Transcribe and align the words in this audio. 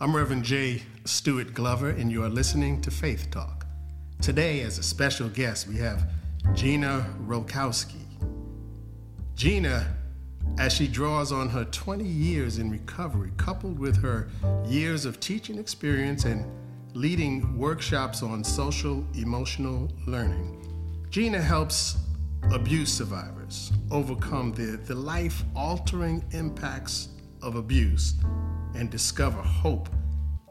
I'm 0.00 0.14
Reverend 0.14 0.44
Jay 0.44 0.82
Stuart 1.06 1.54
Glover, 1.54 1.88
and 1.90 2.08
you 2.08 2.22
are 2.22 2.28
listening 2.28 2.80
to 2.82 2.90
Faith 2.92 3.32
Talk. 3.32 3.66
Today, 4.22 4.60
as 4.60 4.78
a 4.78 4.82
special 4.84 5.28
guest, 5.28 5.66
we 5.66 5.74
have 5.78 6.08
Gina 6.54 7.04
Rolkowski. 7.26 8.04
Gina, 9.34 9.92
as 10.56 10.72
she 10.72 10.86
draws 10.86 11.32
on 11.32 11.48
her 11.48 11.64
20 11.64 12.04
years 12.04 12.58
in 12.58 12.70
recovery, 12.70 13.32
coupled 13.38 13.76
with 13.76 14.00
her 14.00 14.28
years 14.64 15.04
of 15.04 15.18
teaching 15.18 15.58
experience 15.58 16.26
and 16.26 16.48
leading 16.94 17.58
workshops 17.58 18.22
on 18.22 18.44
social 18.44 19.04
emotional 19.16 19.90
learning, 20.06 20.64
Gina 21.10 21.42
helps 21.42 21.96
abuse 22.52 22.92
survivors 22.92 23.72
overcome 23.90 24.52
the, 24.52 24.76
the 24.76 24.94
life 24.94 25.42
altering 25.56 26.24
impacts 26.30 27.08
of 27.42 27.56
abuse 27.56 28.14
and 28.74 28.90
discover 28.90 29.40
hope 29.40 29.88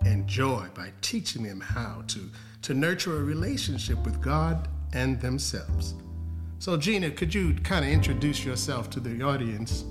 and 0.05 0.27
joy 0.27 0.67
by 0.73 0.91
teaching 1.01 1.43
them 1.43 1.59
how 1.59 2.03
to, 2.07 2.29
to 2.61 2.73
nurture 2.73 3.17
a 3.17 3.23
relationship 3.23 4.03
with 4.05 4.21
God 4.21 4.67
and 4.93 5.19
themselves. 5.19 5.95
So, 6.59 6.77
Gina, 6.77 7.11
could 7.11 7.33
you 7.33 7.53
kind 7.55 7.85
of 7.85 7.91
introduce 7.91 8.43
yourself 8.43 8.89
to 8.91 8.99
the 8.99 9.21
audience? 9.21 9.85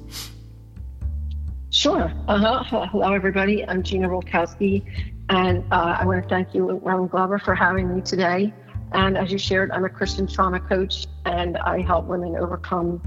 Sure. 1.70 2.12
Uh-huh. 2.28 2.86
Hello, 2.86 3.12
everybody. 3.12 3.66
I'm 3.68 3.82
Gina 3.82 4.08
Rolkowski, 4.08 4.84
and 5.28 5.64
uh, 5.72 5.98
I 6.00 6.04
want 6.04 6.22
to 6.22 6.28
thank 6.28 6.54
you, 6.54 6.72
Ron 6.78 7.06
Glover, 7.06 7.38
for 7.38 7.54
having 7.54 7.94
me 7.94 8.00
today. 8.00 8.52
And 8.92 9.18
as 9.18 9.30
you 9.30 9.38
shared, 9.38 9.70
I'm 9.72 9.84
a 9.84 9.88
Christian 9.88 10.26
trauma 10.26 10.60
coach, 10.60 11.06
and 11.24 11.58
I 11.58 11.82
help 11.82 12.06
women 12.06 12.36
overcome, 12.36 13.02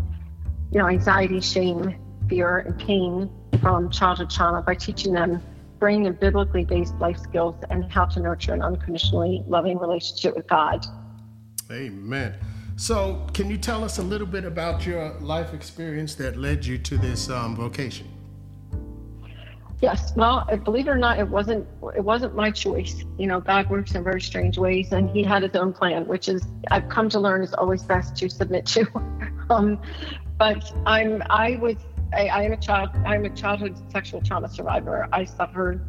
you 0.71 0.79
know, 0.79 0.87
anxiety, 0.87 1.41
shame, 1.41 1.95
fear, 2.29 2.59
and 2.59 2.77
pain 2.79 3.29
from 3.61 3.89
childhood 3.89 4.29
trauma 4.29 4.61
by 4.61 4.75
teaching 4.75 5.13
them 5.13 5.41
brain 5.79 6.05
and 6.05 6.19
biblically 6.19 6.65
based 6.65 6.93
life 6.99 7.17
skills 7.17 7.55
and 7.69 7.91
how 7.91 8.05
to 8.05 8.19
nurture 8.19 8.53
an 8.53 8.61
unconditionally 8.61 9.43
loving 9.47 9.77
relationship 9.77 10.35
with 10.35 10.47
God. 10.47 10.85
Amen. 11.71 12.35
So, 12.75 13.25
can 13.33 13.49
you 13.49 13.57
tell 13.57 13.83
us 13.83 13.97
a 13.97 14.01
little 14.01 14.27
bit 14.27 14.45
about 14.45 14.85
your 14.85 15.11
life 15.19 15.53
experience 15.53 16.15
that 16.15 16.37
led 16.37 16.65
you 16.65 16.77
to 16.77 16.97
this 16.97 17.29
um, 17.29 17.55
vocation? 17.55 18.07
Yes. 19.81 20.13
Well, 20.15 20.45
believe 20.65 20.87
it 20.87 20.91
or 20.91 20.97
not, 20.97 21.19
it 21.19 21.27
wasn't 21.27 21.65
it 21.95 22.03
wasn't 22.03 22.35
my 22.35 22.51
choice. 22.51 23.03
You 23.17 23.27
know, 23.27 23.39
God 23.39 23.69
works 23.69 23.95
in 23.95 24.03
very 24.03 24.21
strange 24.21 24.57
ways, 24.57 24.91
and 24.91 25.09
He 25.09 25.23
had 25.23 25.43
His 25.43 25.55
own 25.55 25.71
plan, 25.71 26.05
which 26.07 26.27
is 26.27 26.45
I've 26.69 26.89
come 26.89 27.07
to 27.09 27.19
learn 27.19 27.43
is 27.43 27.53
always 27.53 27.83
best 27.83 28.15
to 28.17 28.29
submit 28.29 28.65
to. 28.67 28.85
um, 29.49 29.81
but 30.37 30.71
I'm 30.85 31.23
I 31.29 31.57
was 31.57 31.75
I, 32.13 32.27
I 32.27 32.43
am 32.43 32.53
a 32.53 32.57
child. 32.57 32.89
I'm 33.05 33.25
a 33.25 33.29
childhood 33.29 33.75
sexual 33.91 34.21
trauma 34.21 34.49
survivor. 34.49 35.07
I 35.11 35.25
suffered 35.25 35.81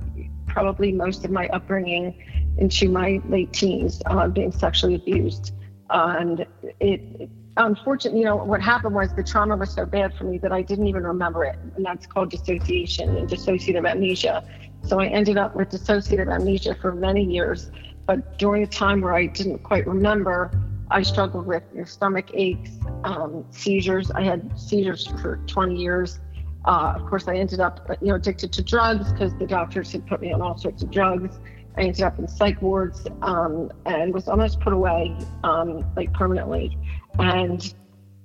probably 0.47 0.93
most 0.93 1.25
of 1.25 1.31
my 1.31 1.49
upbringing 1.49 2.15
into 2.59 2.89
my 2.89 3.21
late 3.29 3.53
teens 3.53 4.03
uh, 4.07 4.29
being 4.29 4.53
sexually 4.53 4.97
abused, 4.97 5.55
and 5.91 6.47
it 6.81 7.31
unfortunately, 7.57 8.21
you 8.21 8.25
know, 8.25 8.37
what 8.37 8.61
happened 8.61 8.95
was 8.95 9.13
the 9.15 9.23
trauma 9.23 9.57
was 9.57 9.71
so 9.71 9.85
bad 9.85 10.15
for 10.17 10.25
me 10.25 10.39
that 10.39 10.53
I 10.53 10.63
didn't 10.63 10.87
even 10.87 11.05
remember 11.05 11.45
it. 11.45 11.59
And 11.77 11.85
that's 11.85 12.07
called 12.07 12.31
dissociation 12.31 13.17
and 13.17 13.29
dissociative 13.29 13.89
amnesia. 13.89 14.45
So 14.83 15.01
I 15.01 15.07
ended 15.07 15.37
up 15.37 15.55
with 15.55 15.71
dissociative 15.71 16.33
amnesia 16.33 16.75
for 16.81 16.93
many 16.93 17.25
years. 17.25 17.71
But 18.07 18.39
during 18.39 18.63
a 18.63 18.67
time 18.67 19.01
where 19.01 19.15
I 19.15 19.27
didn't 19.27 19.63
quite 19.63 19.87
remember, 19.87 20.51
I 20.91 21.03
struggled 21.03 21.47
with 21.47 21.63
your 21.75 21.87
stomach 21.87 22.27
aches, 22.35 22.71
um, 23.05 23.45
seizures. 23.51 24.11
I 24.11 24.23
had 24.23 24.59
seizures 24.59 25.07
for 25.07 25.37
20 25.47 25.77
years. 25.77 26.21
Uh, 26.65 26.95
of 26.97 27.07
course, 27.07 27.29
I 27.29 27.37
ended 27.37 27.61
up, 27.61 27.89
you 28.01 28.09
know, 28.09 28.17
addicted 28.17 28.53
to 28.53 28.63
drugs 28.63 29.13
because 29.13 29.33
the 29.39 29.47
doctors 29.47 29.93
had 29.93 30.07
put 30.07 30.21
me 30.21 30.33
on 30.33 30.43
all 30.43 30.59
sorts 30.59 30.83
of 30.83 30.91
drugs. 30.91 31.39
I 31.77 31.83
ended 31.83 32.03
up 32.03 32.19
in 32.19 32.27
psych 32.27 32.61
wards 32.61 33.07
um, 33.23 33.71
and 33.87 34.13
was 34.13 34.29
almost 34.29 34.61
put 34.61 34.73
away, 34.73 35.17
um, 35.45 35.85
like 35.97 36.13
permanently. 36.13 36.77
And 37.19 37.73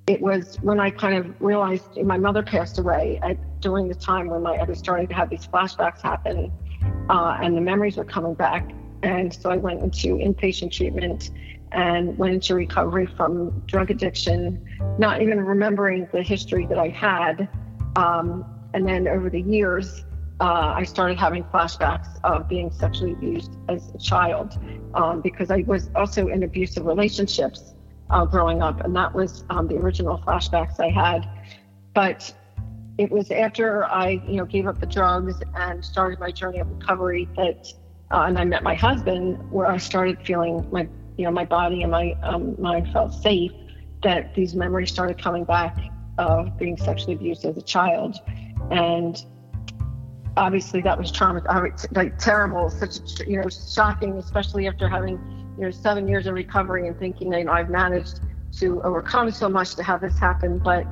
it 0.07 0.19
was 0.19 0.57
when 0.61 0.79
I 0.79 0.89
kind 0.89 1.15
of 1.15 1.41
realized 1.41 1.97
my 1.97 2.17
mother 2.17 2.43
passed 2.43 2.79
away 2.79 3.19
at, 3.23 3.37
during 3.61 3.87
the 3.87 3.95
time 3.95 4.27
when 4.27 4.41
my, 4.41 4.55
I 4.55 4.63
was 4.63 4.79
starting 4.79 5.07
to 5.07 5.13
have 5.13 5.29
these 5.29 5.47
flashbacks 5.47 6.01
happen 6.01 6.51
uh, 7.09 7.37
and 7.41 7.55
the 7.55 7.61
memories 7.61 7.97
were 7.97 8.05
coming 8.05 8.33
back. 8.33 8.71
And 9.03 9.33
so 9.33 9.51
I 9.51 9.57
went 9.57 9.81
into 9.81 10.17
inpatient 10.17 10.71
treatment 10.71 11.29
and 11.75 12.17
went 12.17 12.33
into 12.33 12.55
recovery 12.55 13.05
from 13.05 13.51
drug 13.67 13.91
addiction, 13.91 14.65
not 14.97 15.21
even 15.21 15.41
remembering 15.41 16.07
the 16.13 16.23
history 16.23 16.65
that 16.67 16.79
I 16.79 16.87
had. 16.87 17.49
Um, 17.97 18.45
and 18.73 18.87
then 18.87 19.07
over 19.07 19.29
the 19.29 19.41
years, 19.41 20.05
uh, 20.39 20.73
I 20.75 20.83
started 20.83 21.19
having 21.19 21.43
flashbacks 21.45 22.07
of 22.23 22.47
being 22.47 22.71
sexually 22.71 23.11
abused 23.13 23.57
as 23.69 23.91
a 23.93 23.97
child 23.97 24.57
um, 24.93 25.21
because 25.21 25.51
I 25.51 25.63
was 25.67 25.89
also 25.95 26.27
in 26.29 26.43
abusive 26.43 26.85
relationships 26.85 27.73
uh, 28.09 28.25
growing 28.25 28.61
up, 28.61 28.81
and 28.81 28.95
that 28.95 29.13
was 29.13 29.43
um, 29.49 29.67
the 29.67 29.75
original 29.75 30.17
flashbacks 30.19 30.79
I 30.79 30.89
had. 30.89 31.27
But 31.93 32.33
it 32.97 33.11
was 33.11 33.31
after 33.31 33.85
I, 33.85 34.21
you 34.27 34.37
know, 34.37 34.45
gave 34.45 34.67
up 34.67 34.79
the 34.79 34.85
drugs 34.85 35.35
and 35.55 35.83
started 35.83 36.19
my 36.19 36.31
journey 36.31 36.59
of 36.59 36.69
recovery 36.69 37.27
that, 37.35 37.67
uh, 38.11 38.23
and 38.27 38.37
I 38.37 38.45
met 38.45 38.63
my 38.63 38.75
husband, 38.75 39.39
where 39.51 39.67
I 39.67 39.77
started 39.77 40.17
feeling 40.23 40.65
my, 40.71 40.87
you 41.17 41.25
know, 41.25 41.31
my 41.31 41.45
body 41.45 41.81
and 41.81 41.91
my 41.91 42.15
um, 42.23 42.55
mind 42.59 42.91
felt 42.91 43.13
safe. 43.13 43.51
That 44.03 44.35
these 44.35 44.53
memories 44.53 44.91
started 44.91 45.19
coming 45.19 45.45
back 45.45 45.77
of 46.19 46.57
being 46.57 46.77
sexually 46.77 47.13
abused 47.13 47.43
as 47.45 47.57
a 47.57 47.61
child, 47.61 48.17
and 48.69 49.17
obviously 50.37 50.81
that 50.81 50.97
was 50.97 51.11
trauma, 51.11 51.41
like 51.91 52.17
terrible, 52.17 52.69
such 52.69 52.99
you 53.25 53.41
know, 53.41 53.49
shocking, 53.49 54.17
especially 54.17 54.67
after 54.67 54.87
having 54.87 55.17
you 55.57 55.63
know, 55.63 55.71
seven 55.71 56.07
years 56.07 56.27
of 56.27 56.33
recovery 56.33 56.87
and 56.87 56.97
thinking, 56.99 57.33
you 57.33 57.43
know, 57.45 57.51
I've 57.51 57.69
managed 57.69 58.19
to 58.59 58.81
overcome 58.83 59.31
so 59.31 59.49
much 59.49 59.75
to 59.75 59.83
have 59.83 60.01
this 60.01 60.17
happen. 60.17 60.59
But 60.59 60.85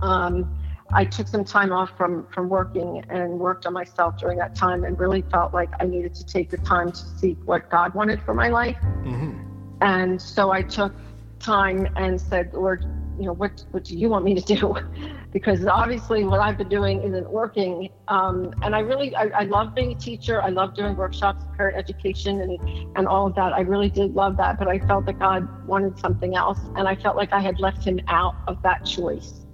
um, 0.00 0.55
I 0.92 1.04
took 1.04 1.28
some 1.28 1.44
time 1.44 1.72
off 1.72 1.90
from 1.96 2.26
from 2.32 2.48
working 2.48 3.04
and 3.08 3.38
worked 3.38 3.66
on 3.66 3.72
myself 3.72 4.18
during 4.18 4.38
that 4.38 4.54
time, 4.54 4.84
and 4.84 4.98
really 4.98 5.22
felt 5.22 5.52
like 5.52 5.70
I 5.80 5.84
needed 5.84 6.14
to 6.14 6.26
take 6.26 6.50
the 6.50 6.58
time 6.58 6.92
to 6.92 6.98
seek 7.18 7.38
what 7.44 7.70
God 7.70 7.94
wanted 7.94 8.22
for 8.22 8.34
my 8.34 8.48
life. 8.48 8.76
Mm-hmm. 8.82 9.42
And 9.82 10.20
so 10.20 10.50
I 10.50 10.62
took 10.62 10.94
time 11.38 11.88
and 11.96 12.20
said, 12.20 12.52
Lord, 12.54 12.84
you 13.18 13.26
know, 13.26 13.32
what 13.32 13.64
what 13.72 13.84
do 13.84 13.96
you 13.96 14.08
want 14.08 14.24
me 14.24 14.34
to 14.34 14.54
do? 14.54 14.76
because 15.32 15.66
obviously 15.66 16.24
what 16.24 16.40
I've 16.40 16.56
been 16.56 16.68
doing 16.68 17.02
isn't 17.02 17.28
working. 17.28 17.90
Um, 18.08 18.54
and 18.62 18.74
I 18.74 18.78
really, 18.80 19.14
I, 19.14 19.24
I, 19.24 19.42
love 19.42 19.74
being 19.74 19.92
a 19.92 19.94
teacher. 19.94 20.40
I 20.40 20.48
love 20.48 20.74
doing 20.74 20.96
workshops, 20.96 21.44
parent 21.58 21.76
education, 21.76 22.40
and 22.40 22.96
and 22.96 23.06
all 23.06 23.26
of 23.26 23.34
that. 23.34 23.52
I 23.52 23.60
really 23.60 23.90
did 23.90 24.14
love 24.14 24.36
that. 24.38 24.58
But 24.58 24.68
I 24.68 24.78
felt 24.78 25.04
that 25.06 25.18
God 25.18 25.66
wanted 25.66 25.98
something 25.98 26.36
else, 26.36 26.58
and 26.76 26.88
I 26.88 26.96
felt 26.96 27.16
like 27.16 27.32
I 27.32 27.40
had 27.40 27.60
left 27.60 27.84
Him 27.84 28.00
out 28.08 28.34
of 28.46 28.62
that 28.62 28.86
choice. 28.86 29.45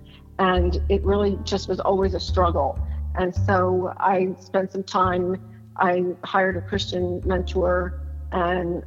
And 0.42 0.82
it 0.88 1.04
really 1.04 1.38
just 1.44 1.68
was 1.68 1.78
always 1.78 2.14
a 2.14 2.20
struggle. 2.20 2.76
And 3.14 3.32
so 3.32 3.94
I 3.98 4.34
spent 4.40 4.72
some 4.72 4.82
time. 4.82 5.36
I 5.76 6.02
hired 6.24 6.56
a 6.56 6.60
Christian 6.62 7.22
mentor 7.24 8.00
and 8.32 8.82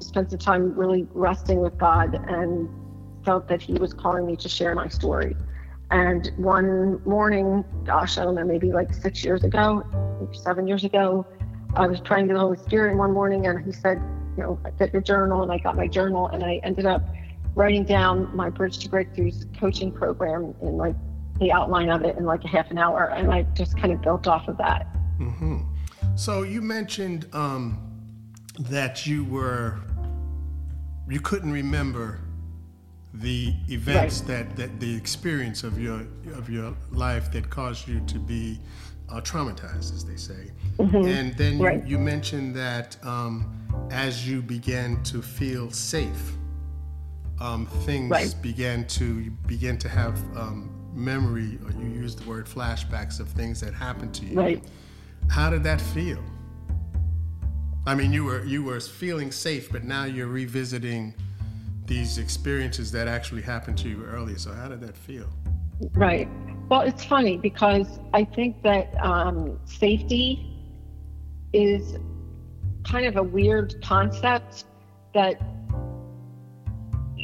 spent 0.00 0.28
some 0.28 0.38
time 0.38 0.74
really 0.74 1.06
resting 1.14 1.60
with 1.60 1.78
God 1.78 2.14
and 2.28 2.68
felt 3.24 3.48
that 3.48 3.62
He 3.62 3.72
was 3.72 3.94
calling 3.94 4.26
me 4.26 4.36
to 4.36 4.50
share 4.50 4.74
my 4.74 4.88
story. 4.88 5.34
And 5.90 6.30
one 6.36 7.02
morning, 7.04 7.64
gosh, 7.84 8.18
I 8.18 8.24
don't 8.24 8.34
know, 8.34 8.44
maybe 8.44 8.70
like 8.70 8.92
six 8.92 9.24
years 9.24 9.44
ago, 9.44 9.82
seven 10.32 10.66
years 10.66 10.84
ago, 10.84 11.26
I 11.74 11.86
was 11.86 12.00
praying 12.00 12.28
to 12.28 12.34
the 12.34 12.40
Holy 12.40 12.58
Spirit 12.58 12.98
one 12.98 13.12
morning, 13.12 13.46
and 13.46 13.64
He 13.64 13.72
said, 13.72 13.96
you 14.36 14.42
know, 14.42 14.60
get 14.78 14.92
your 14.92 15.00
journal, 15.00 15.42
and 15.42 15.50
I 15.50 15.56
got 15.56 15.74
my 15.74 15.86
journal, 15.86 16.26
and 16.28 16.44
I 16.44 16.60
ended 16.62 16.84
up 16.84 17.02
writing 17.58 17.82
down 17.82 18.34
my 18.36 18.48
Bridge 18.48 18.78
to 18.78 18.88
Breakthroughs 18.88 19.44
coaching 19.58 19.90
program 19.90 20.54
in 20.62 20.76
like 20.76 20.94
the 21.40 21.50
outline 21.50 21.90
of 21.90 22.04
it 22.04 22.16
in 22.16 22.24
like 22.24 22.44
a 22.44 22.48
half 22.48 22.70
an 22.70 22.78
hour, 22.78 23.06
and 23.06 23.32
I 23.32 23.42
just 23.54 23.76
kind 23.76 23.92
of 23.92 24.00
built 24.00 24.28
off 24.28 24.46
of 24.46 24.56
that. 24.58 24.86
Mm-hmm. 25.18 25.58
So 26.14 26.44
you 26.44 26.62
mentioned 26.62 27.26
um, 27.32 27.80
that 28.60 29.06
you 29.06 29.24
were 29.24 29.80
you 31.08 31.18
couldn't 31.20 31.50
remember 31.50 32.20
the 33.12 33.52
events 33.68 34.20
right. 34.20 34.28
that, 34.28 34.56
that 34.56 34.80
the 34.80 34.94
experience 34.94 35.64
of 35.64 35.80
your 35.80 36.06
of 36.34 36.48
your 36.48 36.76
life 36.92 37.32
that 37.32 37.50
caused 37.50 37.88
you 37.88 37.98
to 38.06 38.20
be 38.20 38.60
uh, 39.10 39.20
traumatized, 39.20 39.92
as 39.96 40.04
they 40.04 40.16
say. 40.16 40.52
Mm-hmm. 40.78 41.08
And 41.08 41.36
then 41.36 41.58
you, 41.58 41.64
right. 41.64 41.84
you 41.84 41.98
mentioned 41.98 42.54
that 42.54 42.96
um, 43.04 43.52
as 43.90 44.28
you 44.28 44.42
began 44.42 45.02
to 45.04 45.22
feel 45.22 45.72
safe, 45.72 46.37
um, 47.40 47.66
things 47.66 48.10
right. 48.10 48.34
began 48.42 48.86
to 48.88 49.20
you 49.20 49.30
began 49.46 49.78
to 49.78 49.88
have 49.88 50.18
um, 50.36 50.70
memory, 50.94 51.58
or 51.64 51.72
you 51.72 51.88
used 51.88 52.18
the 52.18 52.28
word 52.28 52.46
flashbacks 52.46 53.20
of 53.20 53.28
things 53.28 53.60
that 53.60 53.74
happened 53.74 54.14
to 54.14 54.24
you. 54.24 54.36
Right. 54.36 54.64
How 55.28 55.50
did 55.50 55.62
that 55.64 55.80
feel? 55.80 56.22
I 57.86 57.94
mean, 57.94 58.12
you 58.12 58.24
were 58.24 58.44
you 58.44 58.62
were 58.62 58.80
feeling 58.80 59.30
safe, 59.30 59.70
but 59.70 59.84
now 59.84 60.04
you're 60.04 60.26
revisiting 60.26 61.14
these 61.86 62.18
experiences 62.18 62.92
that 62.92 63.08
actually 63.08 63.42
happened 63.42 63.78
to 63.78 63.88
you 63.88 64.04
earlier. 64.04 64.38
So 64.38 64.52
how 64.52 64.68
did 64.68 64.80
that 64.82 64.96
feel? 64.96 65.26
Right. 65.94 66.28
Well, 66.68 66.82
it's 66.82 67.04
funny 67.04 67.38
because 67.38 67.98
I 68.12 68.24
think 68.24 68.62
that 68.62 68.92
um, 69.02 69.58
safety 69.64 70.54
is 71.52 71.96
kind 72.84 73.06
of 73.06 73.16
a 73.16 73.22
weird 73.22 73.82
concept 73.82 74.64
that 75.14 75.40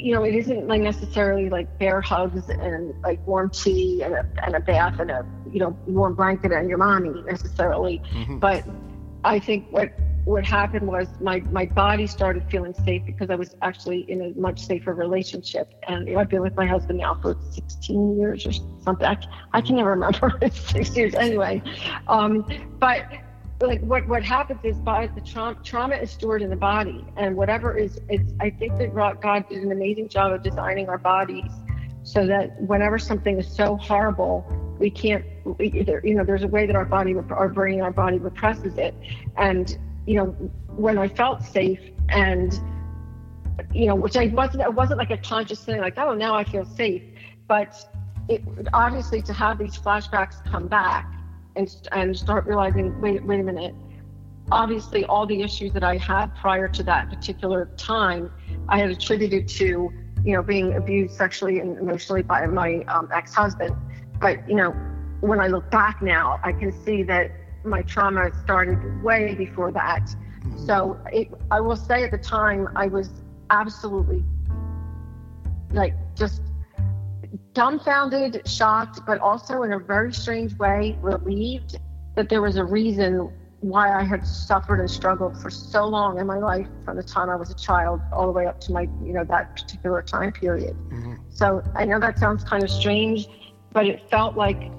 you 0.05 0.13
know, 0.13 0.23
it 0.23 0.35
isn't 0.35 0.69
like 0.69 0.83
necessarily 0.83 1.49
like 1.49 1.79
bear 1.79 2.03
hugs 2.03 2.51
and 2.51 2.95
like 3.03 3.27
warm 3.27 3.49
tea 3.49 4.03
and 4.03 4.13
a, 4.13 4.27
and 4.45 4.55
a 4.55 4.61
bath 4.61 5.01
and 5.01 5.11
a, 5.11 5.27
you 5.51 5.59
know, 5.59 5.71
warm 5.87 6.15
blanket 6.15 6.53
and 6.53 6.69
your 6.69 6.77
mommy 6.77 7.23
necessarily. 7.23 8.03
Mm-hmm. 8.13 8.39
But 8.39 8.65
I 9.25 9.39
think 9.39 9.67
what 9.71 9.95
what 10.27 10.45
happened 10.45 10.87
was 10.87 11.09
my 11.23 11.41
my 11.51 11.65
body 11.65 12.07
started 12.07 12.45
feeling 12.51 12.75
safe 12.85 13.03
because 13.07 13.31
I 13.31 13.35
was 13.35 13.57
actually 13.63 14.01
in 14.11 14.21
a 14.21 14.39
much 14.39 14.67
safer 14.67 14.93
relationship. 14.93 15.73
And 15.89 16.07
you 16.07 16.15
know, 16.15 16.21
I've 16.21 16.29
been 16.29 16.43
with 16.43 16.55
my 16.55 16.67
husband 16.67 16.99
now 16.99 17.15
for 17.23 17.39
16 17.53 18.19
years 18.19 18.47
or 18.47 18.53
something. 18.83 19.07
I, 19.07 19.17
I 19.55 19.63
can 19.63 19.77
never 19.77 19.91
remember. 19.91 20.39
six 20.53 20.95
years 20.95 21.15
anyway. 21.15 21.63
Um, 22.09 22.47
but 22.79 23.07
like 23.67 23.81
what 23.81 24.07
what 24.09 24.23
happens 24.23 24.61
is 24.65 24.77
by 24.79 25.07
the 25.09 25.21
trauma 25.21 25.57
trauma 25.65 25.95
is 25.95 26.11
stored 26.11 26.43
in 26.43 26.51
the 26.51 26.57
body 26.57 27.05
and 27.17 27.37
whatever 27.37 27.77
is 27.77 27.99
it's 28.09 28.33
i 28.41 28.51
think 28.51 28.77
that 28.79 28.95
god 29.21 29.49
did 29.49 29.63
an 29.63 29.73
amazing 29.73 30.09
job 30.09 30.33
of 30.33 30.43
designing 30.43 30.89
our 30.89 30.99
bodies 30.99 31.51
so 32.03 32.27
that 32.27 32.61
whenever 32.61 32.99
something 32.99 33.39
is 33.39 33.49
so 33.49 33.77
horrible 33.77 34.47
we 34.79 34.91
can't 34.91 35.25
we, 35.59 35.67
either 35.73 36.01
you 36.05 36.15
know 36.15 36.25
there's 36.25 36.43
a 36.43 36.49
way 36.49 36.67
that 36.67 36.77
our 36.77 36.85
body 36.85 37.15
our 37.31 37.49
brain 37.49 37.81
our 37.81 37.91
body 37.91 38.19
represses 38.19 38.77
it. 38.79 38.95
And 39.37 39.77
you 40.07 40.17
know 40.17 40.27
when 40.77 40.99
i 40.99 41.09
felt 41.09 41.43
safe 41.43 41.81
and 42.11 42.61
you 43.73 43.87
know 43.87 43.95
which 43.95 44.17
i 44.17 44.27
wasn't 44.27 44.63
it 44.63 44.75
wasn't 44.75 44.99
like 44.99 45.11
a 45.11 45.19
conscious 45.19 45.65
thing 45.65 45.81
like 45.81 45.97
oh 45.99 46.13
now 46.15 46.35
i 46.35 46.45
feel 46.45 46.65
safe 46.65 47.03
but 47.47 47.75
it 48.29 48.43
obviously 48.73 49.23
to 49.23 49.33
have 49.33 49.59
these 49.59 49.77
flashbacks 49.77 50.45
come 50.51 50.67
back 50.67 51.11
and, 51.57 51.75
and 51.93 52.17
start 52.17 52.47
realizing 52.47 53.01
wait, 53.01 53.25
wait 53.25 53.41
a 53.41 53.43
minute. 53.43 53.75
Obviously, 54.53 55.05
all 55.07 55.27
the 55.27 55.41
issues 55.41 55.73
that 55.73 55.85
I 55.85 55.97
had 55.97 56.35
prior 56.37 56.69
to 56.69 56.83
that 56.83 57.09
particular 57.09 57.71
time, 57.77 58.31
I 58.69 58.79
had 58.79 58.91
attributed 58.91 59.49
to, 59.49 59.91
you 60.25 60.33
know, 60.35 60.43
being 60.43 60.75
abused 60.75 61.15
sexually 61.15 61.61
and 61.61 61.79
emotionally 61.79 62.23
by 62.23 62.47
my 62.47 62.85
um, 62.89 63.09
ex-husband. 63.13 63.75
But 64.21 64.47
you 64.49 64.55
know, 64.55 64.71
when 65.21 65.41
I 65.41 65.47
look 65.47 65.71
back 65.71 66.03
now, 66.03 66.41
I 66.43 66.53
can 66.53 66.73
see 66.85 67.03
that 67.05 67.31
my 67.65 67.83
trauma 67.83 68.31
started 68.43 69.03
way 69.03 69.35
before 69.35 69.73
that. 69.73 70.03
Mm-hmm. 70.05 70.67
So 70.67 71.01
it, 71.11 71.29
I 71.51 71.61
will 71.61 71.77
say 71.77 72.05
at 72.05 72.11
the 72.11 72.19
time, 72.19 72.69
I 72.77 72.87
was 72.89 73.09
absolutely 73.51 74.23
like 75.73 75.95
just 76.15 76.43
dumbfounded, 77.53 78.43
shocked, 78.47 79.01
but 79.07 79.21
also 79.21 79.63
in 79.63 79.73
a 79.73 79.79
very 79.79 80.13
strange 80.13 80.57
way, 80.59 80.99
relieved 81.01 81.79
that 82.17 82.29
there 82.29 82.43
was 82.43 82.57
a 82.57 82.65
reason 82.65 83.33
why 83.61 83.99
I 83.99 84.05
had 84.05 84.27
suffered 84.27 84.81
and 84.81 84.91
struggled 84.91 85.41
for 85.41 85.51
so 85.51 85.87
long 85.87 86.19
in 86.19 86.27
my 86.27 86.39
life 86.39 86.67
from 86.85 86.97
the 86.97 87.03
time 87.03 87.31
I 87.31 87.37
was 87.37 87.51
a 87.51 87.55
child 87.55 88.01
all 88.13 88.27
the 88.27 88.33
way 88.33 88.47
up 88.47 88.61
to 88.63 88.73
my, 88.73 88.83
you 89.03 89.15
know, 89.15 89.25
that 89.25 89.57
particular 89.57 90.03
time 90.03 90.33
period. 90.33 90.77
Mm-hmm. 90.91 91.15
So 91.31 91.63
I 91.75 91.85
know 91.87 91.99
that 91.99 92.19
sounds 92.19 92.45
kind 92.45 92.63
of 92.63 92.71
strange, 92.71 93.27
but 93.73 93.87
it 93.87 94.09
felt 94.11 94.37
like, 94.37 94.71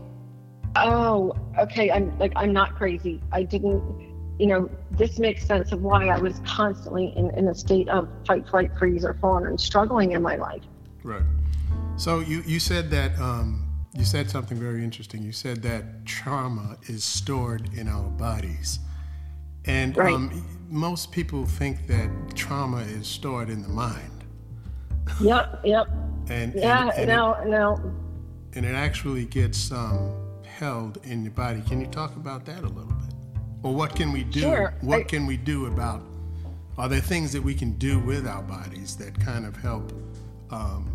oh, 0.75 1.33
okay, 1.57 1.89
I'm 1.89 2.17
like, 2.19 2.33
I'm 2.35 2.53
not 2.53 2.75
crazy. 2.75 3.21
I 3.31 3.43
didn't, 3.43 3.81
you 4.37 4.45
know, 4.47 4.69
this 4.91 5.17
makes 5.17 5.45
sense 5.45 5.71
of 5.71 5.81
why 5.81 6.07
I 6.09 6.19
was 6.19 6.39
constantly 6.45 7.11
in, 7.15 7.31
in 7.31 7.47
a 7.47 7.55
state 7.55 7.89
of 7.89 8.07
fight, 8.27 8.47
flight, 8.47 8.71
freeze, 8.77 9.03
or 9.03 9.15
fawn 9.15 9.47
and 9.47 9.59
struggling 9.59 10.11
in 10.11 10.21
my 10.21 10.35
life. 10.35 10.63
Right. 11.03 11.23
So 11.97 12.19
you, 12.19 12.43
you 12.45 12.59
said 12.59 12.91
that 12.91 13.17
um, 13.19 13.65
you 13.93 14.03
said 14.03 14.29
something 14.29 14.57
very 14.57 14.83
interesting. 14.83 15.23
You 15.23 15.31
said 15.31 15.61
that 15.63 16.05
trauma 16.05 16.77
is 16.87 17.03
stored 17.03 17.69
in 17.73 17.87
our 17.87 18.09
bodies, 18.09 18.79
and 19.65 19.95
right. 19.95 20.13
um, 20.13 20.45
most 20.69 21.11
people 21.11 21.45
think 21.45 21.87
that 21.87 22.09
trauma 22.35 22.81
is 22.81 23.07
stored 23.07 23.49
in 23.49 23.61
the 23.61 23.69
mind. 23.69 24.25
Yep. 25.21 25.61
Yep. 25.63 25.87
and 26.29 26.53
yeah, 26.53 26.89
and, 26.89 26.91
and 26.91 27.07
no, 27.07 27.33
it, 27.33 27.47
no. 27.47 27.93
And 28.53 28.65
it 28.65 28.75
actually 28.75 29.25
gets 29.25 29.71
um, 29.71 30.13
held 30.45 30.97
in 31.05 31.23
your 31.23 31.31
body. 31.31 31.61
Can 31.61 31.79
you 31.79 31.87
talk 31.87 32.15
about 32.17 32.45
that 32.45 32.59
a 32.59 32.67
little 32.67 32.93
bit? 32.93 33.13
Or 33.63 33.73
what 33.73 33.95
can 33.95 34.11
we 34.11 34.23
do? 34.23 34.41
Sure. 34.41 34.73
What 34.81 34.99
I, 34.99 35.03
can 35.03 35.25
we 35.25 35.37
do 35.37 35.67
about? 35.67 36.01
Are 36.77 36.89
there 36.89 36.99
things 36.99 37.31
that 37.31 37.41
we 37.41 37.55
can 37.55 37.71
do 37.77 37.99
with 37.99 38.27
our 38.27 38.43
bodies 38.43 38.97
that 38.97 39.17
kind 39.19 39.45
of 39.45 39.55
help? 39.55 39.93
Um, 40.51 40.94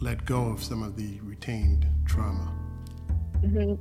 let 0.00 0.24
go 0.24 0.48
of 0.48 0.62
some 0.62 0.82
of 0.82 0.96
the 0.96 1.18
retained 1.22 1.86
trauma? 2.06 2.54
Mm-hmm. 3.42 3.74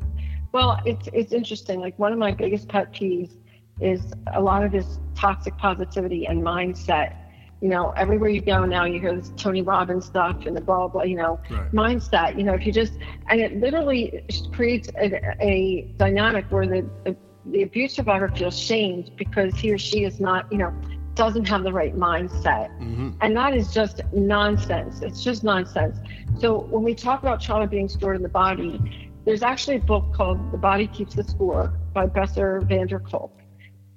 Well, 0.51 0.79
it's 0.85 1.07
it's 1.13 1.33
interesting. 1.33 1.79
Like 1.79 1.97
one 1.99 2.13
of 2.13 2.19
my 2.19 2.31
biggest 2.31 2.67
pet 2.67 2.93
peeves 2.93 3.37
is 3.79 4.01
a 4.33 4.41
lot 4.41 4.63
of 4.63 4.71
this 4.71 4.99
toxic 5.15 5.57
positivity 5.57 6.25
and 6.25 6.41
mindset. 6.41 7.15
You 7.61 7.69
know, 7.69 7.91
everywhere 7.97 8.29
you 8.29 8.41
go 8.41 8.65
now, 8.65 8.85
you 8.85 8.99
hear 8.99 9.15
this 9.15 9.31
Tony 9.35 9.61
Robbins 9.61 10.05
stuff 10.05 10.45
and 10.45 10.55
the 10.55 10.61
blah 10.61 10.87
blah. 10.87 11.03
You 11.03 11.17
know, 11.17 11.39
right. 11.49 11.71
mindset. 11.71 12.37
You 12.37 12.43
know, 12.43 12.53
if 12.53 12.65
you 12.65 12.71
just 12.71 12.93
and 13.29 13.39
it 13.41 13.57
literally 13.57 14.23
creates 14.51 14.89
a, 14.99 15.35
a 15.43 15.93
dynamic 15.97 16.45
where 16.49 16.67
the, 16.67 16.89
the 17.03 17.15
the 17.51 17.63
abuse 17.63 17.93
survivor 17.93 18.29
feels 18.29 18.57
shamed 18.57 19.11
because 19.15 19.55
he 19.55 19.71
or 19.71 19.77
she 19.77 20.03
is 20.03 20.19
not, 20.19 20.51
you 20.51 20.57
know, 20.57 20.73
doesn't 21.17 21.45
have 21.45 21.63
the 21.63 21.73
right 21.73 21.95
mindset. 21.95 22.69
Mm-hmm. 22.79 23.11
And 23.21 23.35
that 23.35 23.55
is 23.55 23.73
just 23.73 24.01
nonsense. 24.13 25.01
It's 25.01 25.23
just 25.23 25.43
nonsense. 25.43 25.97
So 26.39 26.59
when 26.59 26.83
we 26.83 26.93
talk 26.93 27.21
about 27.21 27.41
trauma 27.41 27.67
being 27.67 27.89
stored 27.89 28.15
in 28.15 28.23
the 28.23 28.29
body, 28.29 29.11
there's 29.25 29.43
actually 29.43 29.77
a 29.77 29.81
book 29.81 30.13
called 30.13 30.51
The 30.51 30.57
Body 30.57 30.87
Keeps 30.87 31.15
the 31.15 31.23
Score 31.23 31.73
by 31.93 32.05
Bessel 32.05 32.61
van 32.61 32.87
der 32.87 32.99
Kolk. 32.99 33.33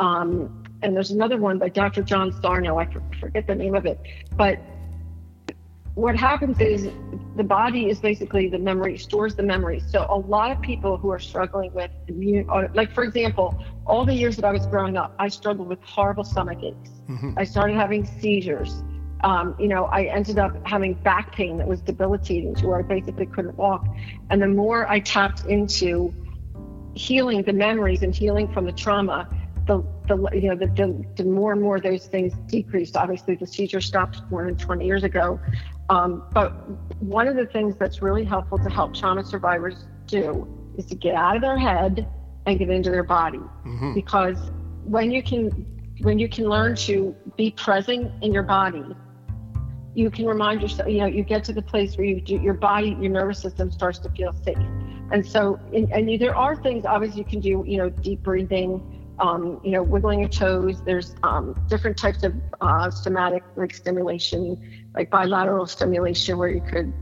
Um, 0.01 0.65
and 0.83 0.97
there's 0.97 1.11
another 1.11 1.37
one 1.37 1.59
by 1.59 1.69
Dr. 1.69 2.03
John 2.03 2.33
Sarno. 2.41 2.79
I 2.79 2.89
forget 3.21 3.47
the 3.47 3.55
name 3.55 3.75
of 3.75 3.85
it. 3.85 4.01
But 4.37 4.59
what 5.95 6.17
happens 6.17 6.59
is 6.61 6.89
the 7.37 7.45
body 7.45 7.91
is 7.91 8.01
basically 8.01 8.49
the 8.49 8.59
memory, 8.59 8.97
stores 8.97 9.35
the 9.35 9.43
memory. 9.43 9.83
So 9.89 10.07
a 10.09 10.17
lot 10.17 10.51
of 10.51 10.61
people 10.63 10.97
who 10.97 11.11
are 11.11 11.19
struggling 11.19 11.73
with 11.75 11.91
immune, 12.09 12.47
like 12.75 12.93
for 12.95 13.05
example, 13.05 13.63
all 13.91 14.05
the 14.05 14.15
years 14.15 14.37
that 14.37 14.45
I 14.45 14.53
was 14.53 14.67
growing 14.67 14.97
up, 14.97 15.15
I 15.19 15.29
struggled 15.29 15.69
with 15.69 15.83
horrible 15.83 16.25
stomach 16.25 16.63
aches. 16.63 16.91
Mm-hmm. 17.09 17.33
I 17.37 17.45
started 17.45 17.77
having 17.77 18.07
seizures. 18.21 18.83
Um, 19.23 19.55
you 19.59 19.69
know, 19.69 19.85
I 19.87 20.05
ended 20.05 20.39
up 20.39 20.57
having 20.67 20.95
back 20.95 21.33
pain 21.33 21.59
that 21.59 21.67
was 21.67 21.81
debilitating 21.81 22.55
to 22.57 22.69
where 22.69 22.79
I 22.79 22.83
basically 22.83 23.27
couldn't 23.27 23.57
walk. 23.57 23.85
And 24.31 24.41
the 24.41 24.49
more 24.49 24.89
I 24.89 25.01
tapped 25.01 25.45
into 25.47 26.15
healing 26.95 27.43
the 27.43 27.53
memories 27.53 28.03
and 28.03 28.15
healing 28.15 28.51
from 28.53 28.65
the 28.65 28.73
trauma, 28.73 29.29
the, 29.67 29.85
the 30.07 30.17
you 30.33 30.49
know 30.49 30.57
the, 30.57 30.67
the, 30.67 31.05
the 31.17 31.25
more 31.25 31.53
and 31.53 31.61
more 31.61 31.81
those 31.81 32.07
things 32.07 32.33
decreased. 32.47 32.97
Obviously, 32.97 33.35
the 33.35 33.47
seizure 33.47 33.81
stopped 33.81 34.23
more 34.31 34.45
than 34.45 34.57
20 34.57 34.87
years 34.87 35.03
ago. 35.03 35.39
Um, 35.91 36.23
but 36.33 36.51
one 37.03 37.27
of 37.27 37.35
the 37.35 37.47
things 37.47 37.77
that's 37.77 38.01
really 38.01 38.25
helpful 38.25 38.59
to 38.59 38.71
help 38.71 38.95
trauma 38.95 39.25
survivors 39.25 39.87
do 40.07 40.47
is 40.79 40.87
to 40.87 40.95
get 40.95 41.17
out 41.17 41.35
of 41.35 41.43
their 41.43 41.59
head 41.59 42.09
and 42.47 42.59
get 42.59 42.71
into 42.71 42.91
their 42.91 43.05
body, 43.05 43.39
mm-hmm. 43.39 43.95
because 43.95 44.51
when 44.85 45.11
you 45.11 45.23
can 45.23 45.51
when 46.01 46.19
you 46.19 46.29
can 46.29 46.49
learn 46.49 46.75
to 46.75 47.15
be 47.37 47.51
present 47.51 48.11
in 48.23 48.33
your 48.33 48.43
body, 48.43 48.85
you 49.95 50.11
can 50.11 50.27
remind 50.27 50.63
yourself, 50.63 50.89
you 50.89 50.99
know, 50.99 51.07
you 51.07 51.23
get 51.23 51.45
to 51.45 51.53
the 51.53 51.63
place 51.63 51.97
where 51.97 52.07
you 52.07 52.21
do, 52.21 52.37
your 52.37 52.55
body, 52.55 52.97
your 53.01 53.11
nervous 53.11 53.39
system 53.39 53.71
starts 53.71 53.99
to 53.99 54.09
feel 54.11 54.33
safe. 54.45 54.57
And 55.13 55.27
so, 55.27 55.59
and, 55.75 55.91
and 55.93 56.21
there 56.21 56.37
are 56.37 56.57
things 56.57 56.85
obviously 56.87 57.19
you 57.19 57.25
can 57.25 57.41
do, 57.41 57.65
you 57.67 57.77
know, 57.77 57.91
deep 57.91 58.23
breathing, 58.23 59.15
um, 59.19 59.61
you 59.65 59.73
know, 59.73 59.83
wiggling 59.83 60.21
your 60.21 60.29
toes. 60.29 60.83
There's 60.83 61.15
um, 61.23 61.55
different 61.69 61.99
types 61.99 62.23
of 62.23 62.35
uh, 62.61 62.91
somatic 62.91 63.43
like 63.57 63.75
stimulation, 63.75 64.89
like 64.95 65.11
bilateral 65.11 65.67
stimulation, 65.67 66.39
where 66.39 66.49
you 66.49 66.61
could, 66.63 66.93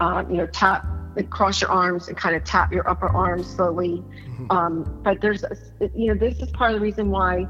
uh, 0.00 0.24
you 0.28 0.36
know, 0.36 0.46
tap, 0.46 0.84
like, 1.16 1.30
cross 1.30 1.60
your 1.60 1.70
arms 1.70 2.08
and 2.08 2.16
kind 2.16 2.34
of 2.34 2.44
tap 2.44 2.72
your 2.72 2.88
upper 2.88 3.08
arm 3.08 3.42
slowly. 3.42 4.02
Mm-hmm. 4.26 4.50
Um, 4.50 5.00
but 5.02 5.20
there's, 5.20 5.44
you 5.94 6.08
know, 6.08 6.14
this 6.14 6.38
is 6.38 6.50
part 6.50 6.72
of 6.72 6.80
the 6.80 6.82
reason 6.82 7.10
why 7.10 7.46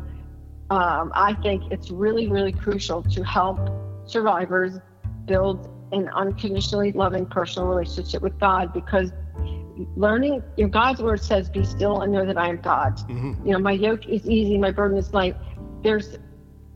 um, 0.70 1.12
I 1.14 1.34
think 1.42 1.70
it's 1.70 1.90
really, 1.90 2.28
really 2.28 2.52
crucial 2.52 3.02
to 3.02 3.22
help 3.22 3.58
survivors 4.06 4.78
build 5.26 5.68
an 5.92 6.08
unconditionally 6.08 6.92
loving 6.92 7.26
personal 7.26 7.68
relationship 7.68 8.22
with 8.22 8.38
God 8.38 8.72
because 8.72 9.12
learning 9.96 10.42
your 10.56 10.68
God's 10.68 11.02
word 11.02 11.22
says, 11.22 11.50
Be 11.50 11.64
still 11.64 12.00
and 12.00 12.12
know 12.12 12.24
that 12.24 12.38
I 12.38 12.48
am 12.48 12.60
God. 12.60 12.96
Mm-hmm. 12.96 13.46
You 13.46 13.52
know, 13.52 13.58
my 13.58 13.72
yoke 13.72 14.08
is 14.08 14.28
easy, 14.28 14.58
my 14.58 14.70
burden 14.70 14.96
is 14.96 15.12
light. 15.12 15.36
There's 15.82 16.18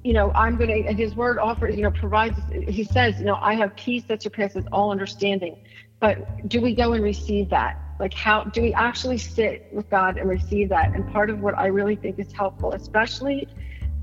you 0.07 0.13
know, 0.13 0.31
I'm 0.37 0.57
going 0.57 0.71
to, 0.71 0.89
and 0.89 0.97
his 0.97 1.17
word 1.17 1.37
offers, 1.37 1.75
you 1.75 1.83
know, 1.83 1.91
provides, 1.91 2.39
he 2.69 2.85
says, 2.85 3.19
you 3.19 3.25
know, 3.25 3.39
I 3.41 3.55
have 3.55 3.75
peace 3.75 4.05
that 4.05 4.23
surpasses 4.23 4.65
all 4.71 4.93
understanding. 4.93 5.57
But 6.01 6.49
do 6.49 6.61
we 6.61 6.75
go 6.75 6.93
and 6.93 7.03
receive 7.03 7.49
that? 7.51 7.81
Like, 7.99 8.13
how 8.13 8.45
do 8.45 8.61
we 8.61 8.75
actually 8.75 9.19
sit 9.19 9.69
with 9.73 9.89
God 9.89 10.19
and 10.19 10.29
receive 10.29 10.69
that? 10.69 10.95
And 10.95 11.11
part 11.13 11.31
of 11.31 11.41
what 11.41 11.57
I 11.57 11.67
really 11.67 11.97
think 11.97 12.19
is 12.19 12.31
helpful, 12.33 12.73
especially 12.73 13.49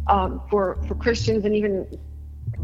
um, 0.08 0.42
for 0.50 0.80
for 0.88 0.96
Christians 0.96 1.46
and 1.46 1.56
even 1.56 1.88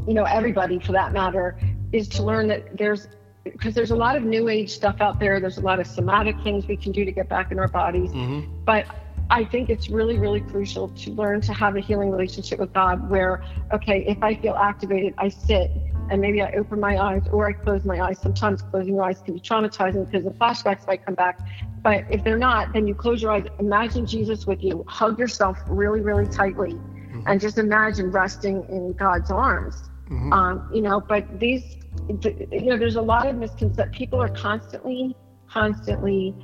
you 0.07 0.13
know 0.13 0.23
everybody 0.23 0.79
for 0.79 0.91
that 0.93 1.13
matter 1.13 1.59
is 1.91 2.07
to 2.09 2.23
learn 2.23 2.47
that 2.47 2.77
there's 2.77 3.07
because 3.43 3.73
there's 3.73 3.91
a 3.91 3.95
lot 3.95 4.15
of 4.15 4.23
new 4.23 4.49
age 4.49 4.69
stuff 4.69 4.97
out 4.99 5.19
there 5.19 5.39
there's 5.39 5.57
a 5.57 5.61
lot 5.61 5.79
of 5.79 5.87
somatic 5.87 6.35
things 6.43 6.67
we 6.67 6.75
can 6.75 6.91
do 6.91 7.05
to 7.05 7.11
get 7.11 7.27
back 7.29 7.51
in 7.51 7.57
our 7.57 7.67
bodies 7.67 8.11
mm-hmm. 8.11 8.47
but 8.65 8.85
I 9.31 9.45
think 9.45 9.69
it's 9.69 9.89
really, 9.89 10.17
really 10.17 10.41
crucial 10.41 10.89
to 10.89 11.11
learn 11.11 11.41
to 11.41 11.53
have 11.53 11.75
a 11.75 11.79
healing 11.79 12.09
relationship 12.09 12.59
with 12.59 12.73
God 12.73 13.09
where, 13.09 13.43
okay, 13.71 14.03
if 14.07 14.23
I 14.23 14.33
feel 14.35 14.55
activated, 14.55 15.13
I 15.19 15.29
sit 15.29 15.71
and 16.09 16.21
maybe 16.21 16.41
I 16.41 16.51
open 16.51 16.79
my 16.79 16.97
eyes 16.97 17.23
or 17.31 17.47
I 17.47 17.53
close 17.53 17.85
my 17.85 17.99
eyes. 17.99 18.19
Sometimes 18.19 18.61
closing 18.61 18.95
your 18.95 19.03
eyes 19.03 19.21
can 19.21 19.33
be 19.35 19.39
traumatizing 19.39 20.05
because 20.05 20.23
the 20.23 20.31
flashbacks 20.31 20.87
might 20.87 21.05
come 21.05 21.15
back. 21.15 21.39
But 21.81 22.05
if 22.09 22.23
they're 22.23 22.37
not, 22.37 22.73
then 22.73 22.87
you 22.87 22.95
close 22.95 23.21
your 23.21 23.31
eyes, 23.31 23.45
imagine 23.59 24.05
Jesus 24.05 24.45
with 24.45 24.63
you, 24.63 24.83
hug 24.87 25.19
yourself 25.19 25.57
really, 25.67 26.01
really 26.01 26.27
tightly, 26.27 26.73
mm-hmm. 26.73 27.21
and 27.27 27.39
just 27.39 27.57
imagine 27.57 28.11
resting 28.11 28.65
in 28.69 28.93
God's 28.93 29.31
arms. 29.31 29.89
Mm-hmm. 30.05 30.33
Um, 30.33 30.69
you 30.73 30.81
know, 30.81 30.99
but 30.99 31.39
these, 31.39 31.77
you 32.07 32.65
know, 32.65 32.77
there's 32.77 32.95
a 32.95 33.01
lot 33.01 33.27
of 33.27 33.35
misconceptions. 33.35 33.95
People 33.95 34.21
are 34.21 34.29
constantly, 34.29 35.15
constantly 35.47 36.35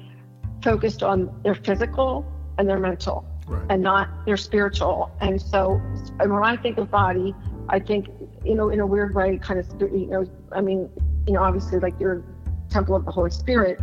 focused 0.61 1.03
on 1.03 1.41
their 1.43 1.55
physical 1.55 2.25
and 2.57 2.69
their 2.69 2.79
mental 2.79 3.25
right. 3.47 3.65
and 3.69 3.81
not 3.81 4.25
their 4.25 4.37
spiritual. 4.37 5.11
And 5.21 5.41
so 5.41 5.81
and 6.19 6.33
when 6.33 6.43
I 6.43 6.57
think 6.57 6.77
of 6.77 6.89
body, 6.91 7.35
I 7.69 7.79
think, 7.79 8.07
you 8.45 8.55
know, 8.55 8.69
in 8.69 8.79
a 8.79 8.85
weird 8.85 9.15
way, 9.15 9.37
kind 9.37 9.59
of, 9.59 9.67
you 9.81 10.07
know, 10.07 10.25
I 10.51 10.61
mean, 10.61 10.89
you 11.27 11.33
know, 11.33 11.43
obviously 11.43 11.79
like 11.79 11.99
you're 11.99 12.23
temple 12.69 12.95
of 12.95 13.05
the 13.05 13.11
Holy 13.11 13.31
Spirit, 13.31 13.79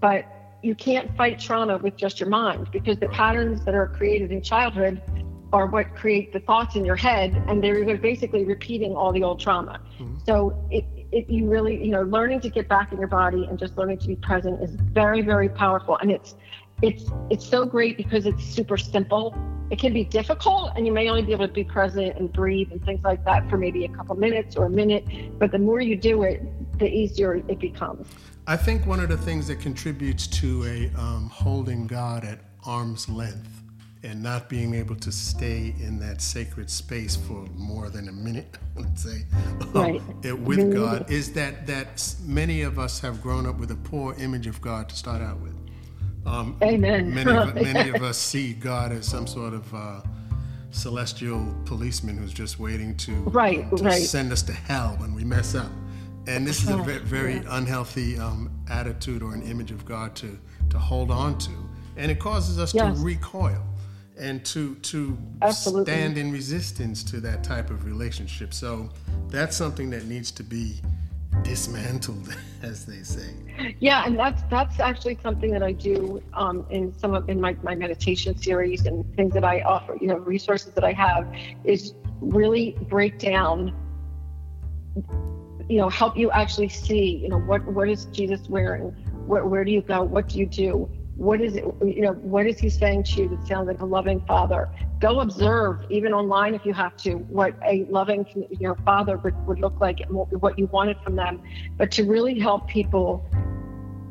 but 0.00 0.24
you 0.62 0.74
can't 0.74 1.14
fight 1.16 1.38
trauma 1.38 1.78
with 1.78 1.96
just 1.96 2.18
your 2.20 2.28
mind 2.28 2.68
because 2.72 2.98
the 2.98 3.08
patterns 3.08 3.64
that 3.64 3.74
are 3.74 3.86
created 3.86 4.32
in 4.32 4.42
childhood 4.42 5.02
are 5.52 5.66
what 5.66 5.94
create 5.94 6.32
the 6.32 6.40
thoughts 6.40 6.74
in 6.74 6.84
your 6.84 6.96
head 6.96 7.42
and 7.48 7.62
they're 7.62 7.96
basically 7.96 8.44
repeating 8.44 8.94
all 8.94 9.12
the 9.12 9.22
old 9.22 9.38
trauma. 9.40 9.80
Mm-hmm. 9.98 10.16
So 10.26 10.66
it, 10.70 10.84
it, 11.12 11.30
you 11.30 11.48
really, 11.48 11.82
you 11.82 11.92
know, 11.92 12.02
learning 12.02 12.40
to 12.40 12.50
get 12.50 12.68
back 12.68 12.92
in 12.92 12.98
your 12.98 13.08
body 13.08 13.44
and 13.44 13.58
just 13.58 13.76
learning 13.76 13.98
to 13.98 14.08
be 14.08 14.16
present 14.16 14.62
is 14.62 14.74
very, 14.74 15.22
very 15.22 15.48
powerful. 15.48 15.96
And 15.98 16.10
it's 16.10 16.34
it's 16.82 17.04
it's 17.30 17.46
so 17.46 17.64
great 17.64 17.96
because 17.96 18.26
it's 18.26 18.44
super 18.44 18.76
simple. 18.76 19.34
It 19.70 19.78
can 19.78 19.92
be 19.92 20.04
difficult, 20.04 20.72
and 20.76 20.86
you 20.86 20.92
may 20.92 21.08
only 21.08 21.22
be 21.22 21.32
able 21.32 21.48
to 21.48 21.52
be 21.52 21.64
present 21.64 22.16
and 22.16 22.32
breathe 22.32 22.70
and 22.70 22.84
things 22.84 23.02
like 23.02 23.24
that 23.24 23.48
for 23.50 23.58
maybe 23.58 23.84
a 23.84 23.88
couple 23.88 24.14
minutes 24.14 24.56
or 24.56 24.66
a 24.66 24.70
minute. 24.70 25.38
But 25.38 25.50
the 25.50 25.58
more 25.58 25.80
you 25.80 25.96
do 25.96 26.22
it, 26.22 26.42
the 26.78 26.88
easier 26.88 27.34
it 27.34 27.58
becomes. 27.58 28.06
I 28.46 28.56
think 28.56 28.86
one 28.86 29.00
of 29.00 29.08
the 29.08 29.16
things 29.16 29.48
that 29.48 29.60
contributes 29.60 30.28
to 30.28 30.64
a 30.64 31.00
um, 31.00 31.28
holding 31.30 31.88
God 31.88 32.24
at 32.24 32.38
arm's 32.64 33.08
length 33.08 33.62
and 34.04 34.22
not 34.22 34.48
being 34.48 34.72
able 34.72 34.94
to 34.94 35.10
stay 35.10 35.74
in 35.80 35.98
that 35.98 36.22
sacred 36.22 36.70
space 36.70 37.16
for 37.16 37.44
more 37.56 37.90
than 37.90 38.08
a 38.08 38.12
minute, 38.12 38.56
let's 38.76 39.02
say, 39.02 39.22
um, 39.60 39.72
right. 39.74 40.02
with 40.38 40.58
mm-hmm. 40.60 40.72
God, 40.72 41.10
is 41.10 41.32
that 41.32 41.66
that 41.66 42.14
many 42.24 42.62
of 42.62 42.78
us 42.78 43.00
have 43.00 43.20
grown 43.20 43.46
up 43.46 43.58
with 43.58 43.72
a 43.72 43.76
poor 43.76 44.14
image 44.14 44.46
of 44.46 44.60
God 44.60 44.88
to 44.90 44.96
start 44.96 45.22
out 45.22 45.40
with. 45.40 45.54
Um, 46.26 46.56
Amen. 46.62 47.14
Many 47.14 47.30
of, 47.30 47.54
many 47.72 47.90
of 47.90 48.02
us 48.02 48.18
see 48.18 48.52
God 48.52 48.92
as 48.92 49.06
some 49.06 49.26
sort 49.26 49.54
of 49.54 49.74
uh, 49.74 50.00
celestial 50.70 51.54
policeman 51.64 52.18
who's 52.18 52.32
just 52.32 52.58
waiting 52.58 52.96
to, 52.98 53.12
right, 53.30 53.68
to 53.76 53.84
right. 53.84 54.02
send 54.02 54.32
us 54.32 54.42
to 54.42 54.52
hell 54.52 54.96
when 54.98 55.14
we 55.14 55.24
mess 55.24 55.54
up. 55.54 55.70
And 56.26 56.44
this 56.44 56.62
is 56.62 56.70
a 56.70 56.76
very, 56.78 56.98
very 56.98 57.42
unhealthy 57.48 58.18
um, 58.18 58.50
attitude 58.68 59.22
or 59.22 59.32
an 59.32 59.42
image 59.42 59.70
of 59.70 59.84
God 59.84 60.16
to, 60.16 60.36
to 60.70 60.78
hold 60.78 61.12
on 61.12 61.38
to. 61.38 61.52
And 61.96 62.10
it 62.10 62.18
causes 62.18 62.58
us 62.58 62.74
yes. 62.74 62.98
to 62.98 63.04
recoil 63.04 63.62
and 64.18 64.44
to 64.46 64.74
to 64.76 65.16
Absolutely. 65.42 65.92
stand 65.92 66.18
in 66.18 66.32
resistance 66.32 67.02
to 67.04 67.20
that 67.20 67.44
type 67.44 67.70
of 67.70 67.84
relationship. 67.84 68.52
So 68.54 68.90
that's 69.28 69.56
something 69.56 69.90
that 69.90 70.06
needs 70.06 70.30
to 70.32 70.42
be 70.42 70.80
dismantled, 71.42 72.34
as 72.62 72.86
they 72.86 73.02
say. 73.02 73.32
Yeah, 73.80 74.04
and 74.04 74.18
that's 74.18 74.42
that's 74.50 74.80
actually 74.80 75.18
something 75.22 75.50
that 75.52 75.62
I 75.62 75.72
do 75.72 76.22
um, 76.34 76.66
in 76.70 76.96
some 76.98 77.14
of 77.14 77.28
in 77.28 77.40
my, 77.40 77.56
my 77.62 77.74
meditation 77.74 78.36
series 78.36 78.86
and 78.86 79.04
things 79.16 79.32
that 79.34 79.44
I 79.44 79.62
offer. 79.62 79.96
You 80.00 80.08
know, 80.08 80.16
resources 80.16 80.72
that 80.74 80.84
I 80.84 80.92
have 80.92 81.32
is 81.64 81.94
really 82.20 82.76
break 82.82 83.18
down. 83.18 83.74
You 85.68 85.78
know, 85.78 85.88
help 85.88 86.16
you 86.16 86.30
actually 86.30 86.68
see. 86.68 87.16
You 87.22 87.30
know, 87.30 87.38
what 87.38 87.64
what 87.66 87.88
is 87.88 88.06
Jesus 88.06 88.48
wearing? 88.48 88.90
Where 89.26 89.46
where 89.46 89.64
do 89.64 89.70
you 89.70 89.82
go? 89.82 90.02
What 90.02 90.28
do 90.28 90.38
you 90.38 90.46
do? 90.46 90.88
What 91.16 91.40
is 91.40 91.56
it 91.56 91.64
you 91.84 92.02
know 92.02 92.12
what 92.12 92.46
is 92.46 92.58
he 92.58 92.68
saying 92.68 93.02
to 93.02 93.22
you 93.22 93.28
that 93.28 93.46
sounds 93.46 93.66
like 93.66 93.80
a 93.80 93.84
loving 93.84 94.20
father? 94.26 94.68
Go 95.00 95.20
observe 95.20 95.84
even 95.90 96.12
online 96.12 96.54
if 96.54 96.64
you 96.64 96.74
have 96.74 96.96
to 96.98 97.14
what 97.14 97.54
a 97.64 97.84
loving 97.88 98.26
you 98.34 98.68
know 98.68 98.76
father 98.84 99.16
would, 99.18 99.46
would 99.46 99.58
look 99.60 99.80
like 99.80 100.00
and 100.00 100.10
what 100.10 100.58
you 100.58 100.66
wanted 100.66 100.98
from 101.02 101.16
them. 101.16 101.42
But 101.76 101.90
to 101.92 102.04
really 102.04 102.38
help 102.38 102.68
people 102.68 103.28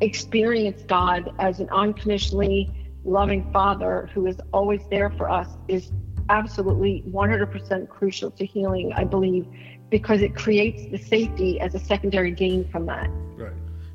experience 0.02 0.82
god 0.82 1.32
as 1.38 1.58
an 1.58 1.68
unconditionally 1.70 2.70
loving 3.04 3.50
father 3.50 4.10
who 4.12 4.26
is 4.26 4.36
always 4.52 4.82
there 4.90 5.08
for 5.10 5.30
us 5.30 5.48
is 5.68 5.90
absolutely 6.28 7.02
100% 7.08 7.88
crucial 7.88 8.30
to 8.32 8.44
healing 8.44 8.92
i 8.94 9.04
believe 9.04 9.46
because 9.90 10.22
it 10.22 10.34
creates 10.34 10.82
the 10.90 10.98
safety 10.98 11.60
as 11.60 11.74
a 11.74 11.78
secondary 11.78 12.30
gain 12.30 12.68
from 12.70 12.86
that. 12.86 13.08
Right. 13.36 13.52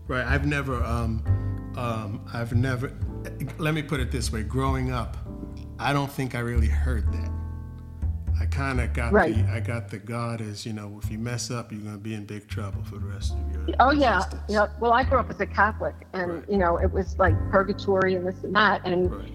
Right. 0.08 0.26
I've 0.26 0.46
never 0.46 0.84
um 0.84 1.24
um, 1.76 2.26
I've 2.34 2.54
never, 2.54 2.92
let 3.58 3.74
me 3.74 3.82
put 3.82 4.00
it 4.00 4.12
this 4.12 4.32
way 4.32 4.44
growing 4.44 4.92
up, 4.92 5.18
I 5.80 5.94
don't 5.94 6.12
think 6.12 6.36
I 6.36 6.40
really 6.40 6.68
heard 6.68 7.12
that. 7.14 7.32
I 8.42 8.46
kind 8.48 8.82
of 8.82 8.92
got 8.94 9.14
right. 9.14 9.36
the 9.36 9.52
I 9.52 9.60
got 9.60 9.90
the 9.90 10.00
God 10.00 10.42
as 10.42 10.66
you 10.66 10.74
know 10.74 11.00
if 11.04 11.12
you 11.12 11.20
mess 11.20 11.52
up 11.52 11.72
you're 11.72 11.82
going 11.82 11.94
to 11.94 12.02
be 12.02 12.16
in 12.16 12.26
big 12.26 12.48
trouble 12.48 12.82
for 12.84 12.96
the 12.98 13.06
rest 13.06 13.34
of 13.34 13.52
your 13.52 13.76
oh 13.80 13.92
yeah 13.92 14.24
yeah 14.50 14.66
well 14.80 14.94
I 14.94 15.04
grew 15.04 15.20
up 15.20 15.30
as 15.30 15.40
a 15.42 15.46
Catholic 15.46 15.94
and 16.14 16.34
right. 16.34 16.50
you 16.50 16.58
know 16.58 16.78
it 16.78 16.92
was 16.92 17.20
like 17.20 17.36
purgatory 17.52 18.16
and 18.16 18.26
this 18.26 18.44
and 18.44 18.56
that 18.56 18.82
and 18.84 19.12
right. 19.14 19.32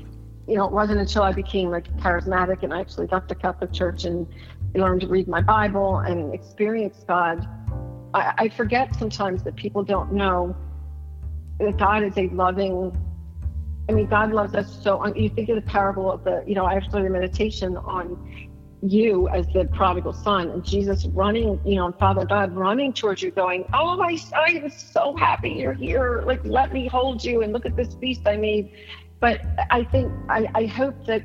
you 0.48 0.56
know 0.56 0.64
it 0.64 0.72
wasn't 0.72 0.98
until 0.98 1.22
I 1.22 1.30
became 1.30 1.70
like 1.70 1.86
charismatic 1.98 2.64
and 2.64 2.74
I 2.74 2.80
actually 2.80 3.06
left 3.06 3.28
the 3.28 3.36
Catholic 3.36 3.72
Church 3.72 4.06
and 4.06 4.26
learned 4.74 5.02
to 5.02 5.06
read 5.06 5.28
my 5.28 5.40
Bible 5.40 5.98
and 5.98 6.34
experience 6.34 7.04
God 7.06 7.46
I, 8.12 8.34
I 8.38 8.48
forget 8.48 8.92
sometimes 8.96 9.44
that 9.44 9.54
people 9.54 9.84
don't 9.84 10.12
know 10.12 10.56
God 11.76 12.02
is 12.02 12.16
a 12.16 12.28
loving. 12.28 12.96
I 13.88 13.92
mean, 13.92 14.06
God 14.06 14.32
loves 14.32 14.54
us 14.54 14.82
so. 14.82 15.04
You 15.14 15.28
think 15.28 15.48
of 15.48 15.56
the 15.56 15.62
parable 15.62 16.10
of 16.10 16.24
the, 16.24 16.44
you 16.46 16.54
know, 16.54 16.64
I 16.64 16.74
actually 16.74 17.06
a 17.06 17.10
meditation 17.10 17.76
on 17.76 18.16
you 18.82 19.28
as 19.28 19.46
the 19.48 19.64
prodigal 19.72 20.12
son 20.12 20.50
and 20.50 20.64
Jesus 20.64 21.06
running, 21.06 21.60
you 21.64 21.76
know, 21.76 21.86
and 21.86 21.94
Father 21.98 22.24
God 22.24 22.54
running 22.54 22.92
towards 22.92 23.22
you, 23.22 23.30
going, 23.30 23.64
"Oh, 23.72 24.00
I, 24.00 24.18
I 24.34 24.50
am 24.50 24.70
so 24.70 25.16
happy 25.16 25.50
you're 25.50 25.72
here. 25.72 26.22
Like, 26.26 26.44
let 26.44 26.72
me 26.72 26.86
hold 26.86 27.24
you 27.24 27.42
and 27.42 27.52
look 27.52 27.66
at 27.66 27.76
this 27.76 27.94
feast 27.94 28.22
I 28.26 28.36
made." 28.36 28.70
But 29.18 29.40
I 29.70 29.84
think 29.84 30.12
I, 30.28 30.46
I 30.54 30.66
hope 30.66 31.06
that 31.06 31.24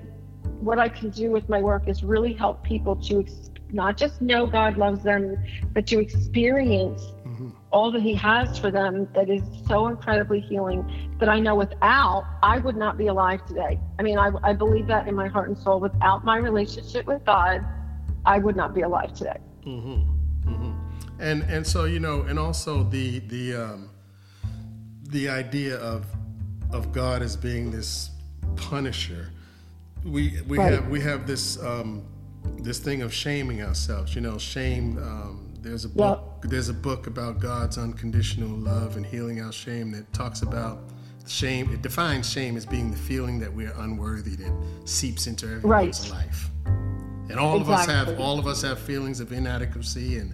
what 0.61 0.79
I 0.79 0.87
can 0.87 1.09
do 1.09 1.31
with 1.31 1.49
my 1.49 1.59
work 1.59 1.87
is 1.87 2.03
really 2.03 2.33
help 2.33 2.63
people 2.63 2.95
to 2.95 3.25
not 3.73 3.97
just 3.97 4.21
know 4.21 4.45
God 4.45 4.77
loves 4.77 5.03
them, 5.03 5.37
but 5.73 5.87
to 5.87 5.99
experience 5.99 7.01
all 7.71 7.91
that 7.91 8.01
he 8.01 8.13
has 8.13 8.57
for 8.59 8.69
them 8.69 9.07
that 9.15 9.29
is 9.29 9.41
so 9.67 9.87
incredibly 9.87 10.41
healing 10.41 11.09
that 11.19 11.29
I 11.29 11.39
know 11.39 11.55
without, 11.55 12.25
I 12.43 12.59
would 12.59 12.75
not 12.75 12.97
be 12.97 13.07
alive 13.07 13.45
today. 13.45 13.79
I 13.97 14.03
mean, 14.03 14.17
I, 14.17 14.31
I 14.43 14.53
believe 14.53 14.87
that 14.87 15.07
in 15.07 15.15
my 15.15 15.27
heart 15.27 15.47
and 15.47 15.57
soul. 15.57 15.79
Without 15.79 16.25
my 16.25 16.37
relationship 16.37 17.05
with 17.05 17.23
God, 17.25 17.65
I 18.25 18.39
would 18.39 18.55
not 18.55 18.73
be 18.73 18.81
alive 18.81 19.13
today. 19.13 19.37
Mm-hmm. 19.65 20.51
Mm-hmm. 20.51 20.71
And 21.19 21.43
and 21.43 21.65
so 21.65 21.85
you 21.85 21.99
know, 21.99 22.23
and 22.23 22.37
also 22.37 22.83
the 22.83 23.19
the 23.19 23.55
um, 23.55 23.89
the 25.03 25.29
idea 25.29 25.77
of 25.77 26.05
of 26.71 26.91
God 26.91 27.21
as 27.21 27.35
being 27.35 27.71
this 27.71 28.09
punisher. 28.55 29.29
We 30.03 30.41
we 30.47 30.57
right. 30.57 30.73
have 30.73 30.87
we 30.89 30.99
have 31.01 31.27
this 31.27 31.61
um, 31.61 32.03
this 32.43 32.79
thing 32.79 33.01
of 33.01 33.13
shaming 33.13 33.61
ourselves. 33.61 34.15
You 34.15 34.21
know, 34.21 34.37
shame. 34.37 34.97
Um, 34.97 35.47
there's 35.61 35.85
a 35.85 35.89
book. 35.89 36.39
Yep. 36.41 36.51
There's 36.51 36.69
a 36.69 36.73
book 36.73 37.07
about 37.07 37.39
God's 37.39 37.77
unconditional 37.77 38.49
love 38.49 38.97
and 38.97 39.05
healing 39.05 39.41
our 39.41 39.51
shame 39.51 39.91
that 39.91 40.11
talks 40.13 40.41
about 40.41 40.79
shame. 41.27 41.71
It 41.71 41.81
defines 41.81 42.29
shame 42.29 42.57
as 42.57 42.65
being 42.65 42.91
the 42.91 42.97
feeling 42.97 43.39
that 43.39 43.53
we're 43.53 43.73
unworthy 43.77 44.35
that 44.37 44.53
seeps 44.85 45.27
into 45.27 45.45
everyone's 45.45 46.09
right. 46.11 46.25
life. 46.25 46.49
And 46.65 47.39
all 47.39 47.61
exactly. 47.61 47.93
of 47.93 47.99
us 47.99 48.07
have 48.09 48.19
all 48.19 48.39
of 48.39 48.47
us 48.47 48.61
have 48.63 48.79
feelings 48.79 49.19
of 49.19 49.31
inadequacy 49.31 50.17
and 50.17 50.33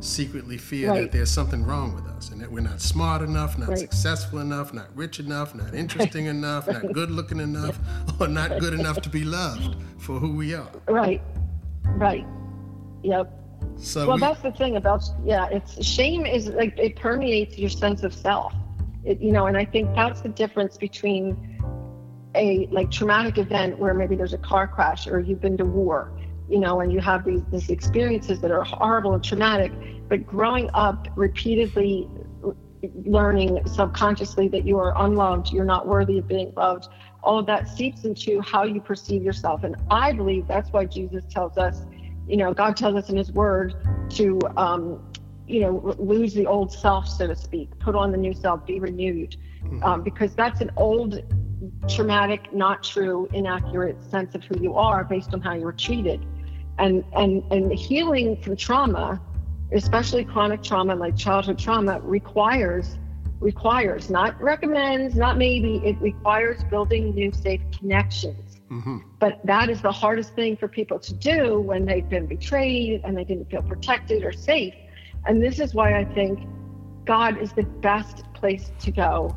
secretly 0.00 0.56
fear 0.56 0.90
right. 0.90 1.02
that 1.02 1.12
there's 1.12 1.30
something 1.30 1.64
wrong 1.64 1.94
with 1.94 2.06
us 2.06 2.30
and 2.30 2.40
that 2.40 2.50
we're 2.50 2.60
not 2.60 2.80
smart 2.80 3.20
enough, 3.20 3.58
not 3.58 3.70
right. 3.70 3.78
successful 3.78 4.38
enough, 4.38 4.72
not 4.72 4.86
rich 4.94 5.18
enough, 5.18 5.54
not 5.54 5.74
interesting 5.74 6.26
enough, 6.36 6.68
not 6.68 6.92
good 6.92 7.10
looking 7.10 7.40
enough, 7.40 7.78
or 8.20 8.28
not 8.28 8.58
good 8.60 8.72
enough 8.72 9.00
to 9.02 9.08
be 9.08 9.24
loved 9.24 9.76
for 9.98 10.18
who 10.18 10.32
we 10.32 10.54
are. 10.54 10.70
Right. 10.86 11.20
Right. 11.96 12.26
Yep. 13.02 13.32
So 13.76 14.06
well, 14.06 14.16
we, 14.16 14.20
that's 14.20 14.40
the 14.40 14.52
thing 14.52 14.76
about 14.76 15.04
yeah. 15.24 15.46
It's 15.50 15.84
shame 15.84 16.26
is 16.26 16.48
like 16.48 16.76
it 16.78 16.96
permeates 16.96 17.56
your 17.58 17.70
sense 17.70 18.02
of 18.02 18.12
self. 18.12 18.54
It, 19.04 19.20
you 19.20 19.32
know, 19.32 19.46
and 19.46 19.56
I 19.56 19.64
think 19.64 19.94
that's 19.94 20.20
the 20.20 20.28
difference 20.28 20.76
between 20.76 21.58
a 22.34 22.66
like 22.70 22.90
traumatic 22.90 23.38
event 23.38 23.78
where 23.78 23.94
maybe 23.94 24.16
there's 24.16 24.34
a 24.34 24.38
car 24.38 24.66
crash 24.66 25.06
or 25.06 25.20
you've 25.20 25.40
been 25.40 25.56
to 25.58 25.64
war, 25.64 26.12
you 26.48 26.58
know, 26.58 26.80
and 26.80 26.92
you 26.92 27.00
have 27.00 27.24
these 27.24 27.42
these 27.50 27.70
experiences 27.70 28.40
that 28.40 28.50
are 28.50 28.64
horrible 28.64 29.14
and 29.14 29.22
traumatic. 29.22 29.72
But 30.08 30.26
growing 30.26 30.70
up 30.74 31.08
repeatedly 31.14 32.08
learning 33.04 33.60
subconsciously 33.66 34.48
that 34.48 34.64
you 34.64 34.78
are 34.78 34.92
unloved, 34.96 35.52
you're 35.52 35.64
not 35.64 35.86
worthy 35.86 36.18
of 36.18 36.28
being 36.28 36.52
loved, 36.56 36.88
all 37.22 37.38
of 37.38 37.46
that 37.46 37.68
seeps 37.68 38.04
into 38.04 38.40
how 38.40 38.64
you 38.64 38.80
perceive 38.80 39.22
yourself. 39.22 39.64
And 39.64 39.76
I 39.90 40.12
believe 40.12 40.46
that's 40.46 40.70
why 40.70 40.84
Jesus 40.84 41.24
tells 41.28 41.58
us, 41.58 41.84
you 42.26 42.36
know, 42.36 42.52
God 42.54 42.76
tells 42.76 42.94
us 42.96 43.10
in 43.10 43.16
His 43.16 43.32
Word 43.32 43.74
to, 44.10 44.38
um, 44.56 45.02
you 45.46 45.60
know, 45.60 45.94
lose 45.98 46.34
the 46.34 46.46
old 46.46 46.72
self, 46.72 47.08
so 47.08 47.26
to 47.26 47.34
speak, 47.34 47.76
put 47.78 47.94
on 47.94 48.12
the 48.12 48.18
new 48.18 48.34
self, 48.34 48.66
be 48.66 48.78
renewed, 48.78 49.36
mm-hmm. 49.62 49.82
um, 49.82 50.02
because 50.02 50.34
that's 50.34 50.60
an 50.60 50.70
old, 50.76 51.22
traumatic, 51.88 52.52
not 52.52 52.84
true, 52.84 53.28
inaccurate 53.32 54.02
sense 54.10 54.34
of 54.34 54.44
who 54.44 54.60
you 54.60 54.74
are 54.74 55.04
based 55.04 55.32
on 55.32 55.40
how 55.40 55.54
you 55.54 55.64
were 55.64 55.72
treated, 55.72 56.24
and 56.78 57.04
and 57.16 57.42
and 57.50 57.72
healing 57.72 58.40
from 58.42 58.56
trauma, 58.56 59.20
especially 59.72 60.24
chronic 60.24 60.62
trauma 60.62 60.94
like 60.94 61.16
childhood 61.16 61.58
trauma, 61.58 62.00
requires 62.00 62.98
requires, 63.40 64.10
not 64.10 64.40
recommends, 64.40 65.14
not 65.14 65.38
maybe, 65.38 65.76
it 65.84 65.96
requires 66.00 66.62
building 66.64 67.14
new 67.14 67.32
safe 67.32 67.60
connections. 67.78 68.60
Mm-hmm. 68.70 68.98
But 69.18 69.40
that 69.44 69.70
is 69.70 69.80
the 69.80 69.92
hardest 69.92 70.34
thing 70.34 70.56
for 70.56 70.68
people 70.68 70.98
to 70.98 71.14
do 71.14 71.60
when 71.60 71.86
they've 71.86 72.08
been 72.08 72.26
betrayed 72.26 73.00
and 73.04 73.16
they 73.16 73.24
didn't 73.24 73.50
feel 73.50 73.62
protected 73.62 74.24
or 74.24 74.32
safe. 74.32 74.74
And 75.26 75.42
this 75.42 75.58
is 75.60 75.74
why 75.74 75.98
I 75.98 76.04
think 76.04 76.46
God 77.04 77.38
is 77.40 77.52
the 77.52 77.62
best 77.62 78.24
place 78.34 78.70
to 78.80 78.90
go 78.90 79.36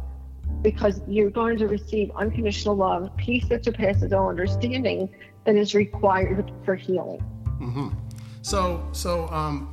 because 0.62 1.02
you're 1.08 1.30
going 1.30 1.58
to 1.58 1.68
receive 1.68 2.12
unconditional 2.16 2.76
love, 2.76 3.16
peace 3.18 3.48
that 3.48 3.64
surpasses 3.64 4.12
all 4.12 4.30
understanding 4.30 5.10
that 5.46 5.56
is 5.56 5.74
required 5.74 6.52
for 6.66 6.76
healing. 6.76 7.24
Mm-hmm. 7.62 7.90
So, 8.42 8.88
so 8.92 9.28
um, 9.30 9.71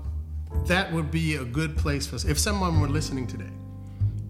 that 0.67 0.93
would 0.93 1.11
be 1.11 1.37
a 1.37 1.45
good 1.45 1.76
place 1.76 2.07
for 2.07 2.17
us. 2.17 2.25
if 2.25 2.38
someone 2.38 2.81
were 2.81 2.88
listening 2.88 3.26
today 3.26 3.50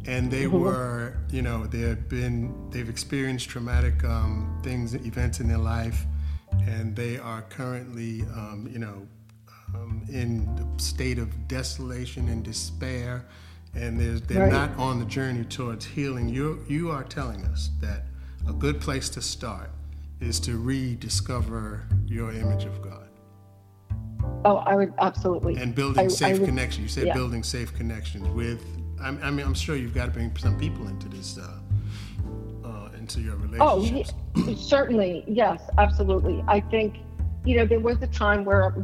and 0.07 0.31
they 0.31 0.45
mm-hmm. 0.45 0.61
were, 0.61 1.19
you 1.31 1.43
know, 1.43 1.67
they 1.67 1.81
have 1.81 2.09
been, 2.09 2.71
they've 2.71 2.89
experienced 2.89 3.49
traumatic 3.49 4.03
um, 4.05 4.59
things, 4.63 4.95
events 4.95 5.41
in 5.41 5.49
their 5.49 5.59
life, 5.59 6.07
and 6.67 6.97
they 6.97 7.19
are 7.19 7.43
currently, 7.43 8.23
um, 8.35 8.69
you 8.71 8.79
know, 8.79 9.07
um, 9.75 10.05
in 10.09 10.49
a 10.59 10.81
state 10.81 11.19
of 11.19 11.47
desolation 11.47 12.29
and 12.29 12.43
despair, 12.43 13.27
and 13.75 14.01
they're 14.01 14.43
right. 14.45 14.53
not 14.53 14.77
on 14.79 14.99
the 14.99 15.05
journey 15.05 15.45
towards 15.45 15.85
healing. 15.85 16.29
You 16.29 16.65
you 16.69 16.91
are 16.91 17.05
telling 17.05 17.45
us 17.45 17.71
that 17.81 18.05
a 18.49 18.53
good 18.53 18.81
place 18.81 19.11
to 19.11 19.21
start 19.21 19.71
is 20.21 20.41
to 20.41 20.57
rediscover 20.57 21.87
your 22.07 22.33
image 22.33 22.65
of 22.65 22.81
God. 22.83 23.08
Oh, 24.45 24.57
I 24.57 24.75
would 24.77 24.95
absolutely. 24.99 25.57
And 25.57 25.75
building 25.75 26.07
I, 26.07 26.09
safe 26.09 26.37
I 26.37 26.39
would, 26.39 26.49
connections. 26.49 26.83
You 26.83 26.89
said 26.89 27.07
yeah. 27.09 27.15
building 27.15 27.43
safe 27.43 27.75
connections 27.75 28.29
with 28.29 28.65
I 29.01 29.11
mean, 29.11 29.47
I'm 29.47 29.55
sure 29.55 29.77
you've 29.77 29.95
got 29.95 30.07
to 30.07 30.11
bring 30.11 30.35
some 30.37 30.59
people 30.59 30.89
into 30.89 31.09
this, 31.09 31.39
uh, 31.39 31.59
uh, 32.65 32.89
into 32.97 33.21
your 33.21 33.37
relationships. 33.37 34.13
Oh, 34.37 34.55
certainly, 34.57 35.25
yes, 35.27 35.63
absolutely. 35.79 36.43
I 36.49 36.61
think, 36.61 36.99
you 37.45 37.57
know, 37.57 37.65
there 37.65 37.81
was 37.81 38.03
a 38.03 38.07
time 38.09 38.45
where 38.45 38.75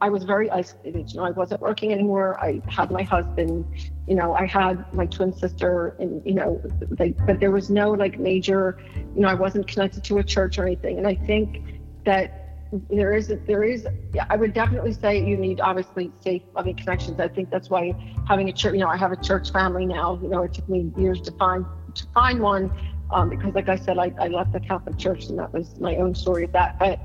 I 0.00 0.10
was 0.10 0.24
very 0.24 0.50
isolated. 0.50 1.10
You 1.10 1.20
know, 1.20 1.24
I 1.24 1.30
wasn't 1.30 1.60
working 1.60 1.92
anymore. 1.92 2.38
I 2.38 2.60
had 2.68 2.90
my 2.90 3.02
husband. 3.02 3.64
You 4.06 4.14
know, 4.14 4.34
I 4.34 4.46
had 4.46 4.92
my 4.94 5.06
twin 5.06 5.32
sister, 5.32 5.96
and 5.98 6.24
you 6.24 6.34
know, 6.34 6.60
they, 6.90 7.12
but 7.26 7.40
there 7.40 7.50
was 7.50 7.70
no 7.70 7.90
like 7.90 8.18
major. 8.18 8.78
You 9.14 9.22
know, 9.22 9.28
I 9.28 9.34
wasn't 9.34 9.66
connected 9.66 10.04
to 10.04 10.18
a 10.18 10.22
church 10.22 10.58
or 10.58 10.66
anything. 10.66 10.98
And 10.98 11.06
I 11.06 11.14
think 11.14 11.80
that 12.04 12.41
there 12.90 13.12
is 13.12 13.32
there 13.46 13.62
is 13.62 13.86
I 14.30 14.36
would 14.36 14.54
definitely 14.54 14.92
say 14.92 15.22
you 15.22 15.36
need 15.36 15.60
obviously 15.60 16.10
safe 16.20 16.42
loving 16.54 16.76
connections. 16.76 17.20
I 17.20 17.28
think 17.28 17.50
that's 17.50 17.68
why 17.68 17.92
having 18.26 18.48
a 18.48 18.52
church 18.52 18.72
you 18.72 18.80
know 18.80 18.88
I 18.88 18.96
have 18.96 19.12
a 19.12 19.16
church 19.16 19.52
family 19.52 19.86
now. 19.86 20.18
You 20.22 20.28
know 20.28 20.42
it 20.42 20.54
took 20.54 20.68
me 20.68 20.90
years 20.96 21.20
to 21.22 21.32
find 21.32 21.66
to 21.94 22.06
find 22.14 22.40
one 22.40 22.72
um, 23.10 23.28
because 23.28 23.54
like 23.54 23.68
I 23.68 23.76
said 23.76 23.98
I, 23.98 24.12
I 24.18 24.28
left 24.28 24.52
the 24.52 24.60
Catholic 24.60 24.98
Church 24.98 25.26
and 25.26 25.38
that 25.38 25.52
was 25.52 25.78
my 25.80 25.96
own 25.96 26.14
story 26.14 26.44
of 26.44 26.52
that. 26.52 26.78
But 26.78 26.98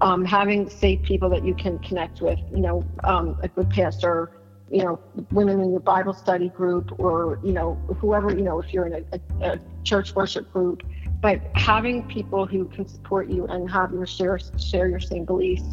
um, 0.00 0.24
having 0.24 0.68
safe 0.68 1.02
people 1.02 1.28
that 1.30 1.44
you 1.44 1.54
can 1.54 1.78
connect 1.80 2.20
with, 2.20 2.38
you 2.52 2.60
know, 2.60 2.84
um, 3.04 3.38
a 3.42 3.48
good 3.48 3.70
pastor, 3.70 4.30
you 4.70 4.84
know, 4.84 5.00
women 5.32 5.60
in 5.60 5.70
your 5.70 5.80
Bible 5.80 6.12
study 6.12 6.50
group, 6.50 6.98
or 7.00 7.40
you 7.42 7.52
know 7.52 7.74
whoever 7.98 8.30
you 8.30 8.42
know 8.42 8.60
if 8.60 8.72
you're 8.74 8.86
in 8.86 8.94
a, 8.94 9.18
a, 9.46 9.52
a 9.52 9.60
church 9.84 10.14
worship 10.14 10.52
group 10.52 10.82
but 11.20 11.40
having 11.54 12.06
people 12.08 12.46
who 12.46 12.66
can 12.66 12.86
support 12.86 13.28
you 13.28 13.46
and 13.46 13.70
have 13.70 13.92
your 13.92 14.06
share 14.06 14.38
share 14.58 14.88
your 14.88 15.00
same 15.00 15.24
beliefs 15.24 15.64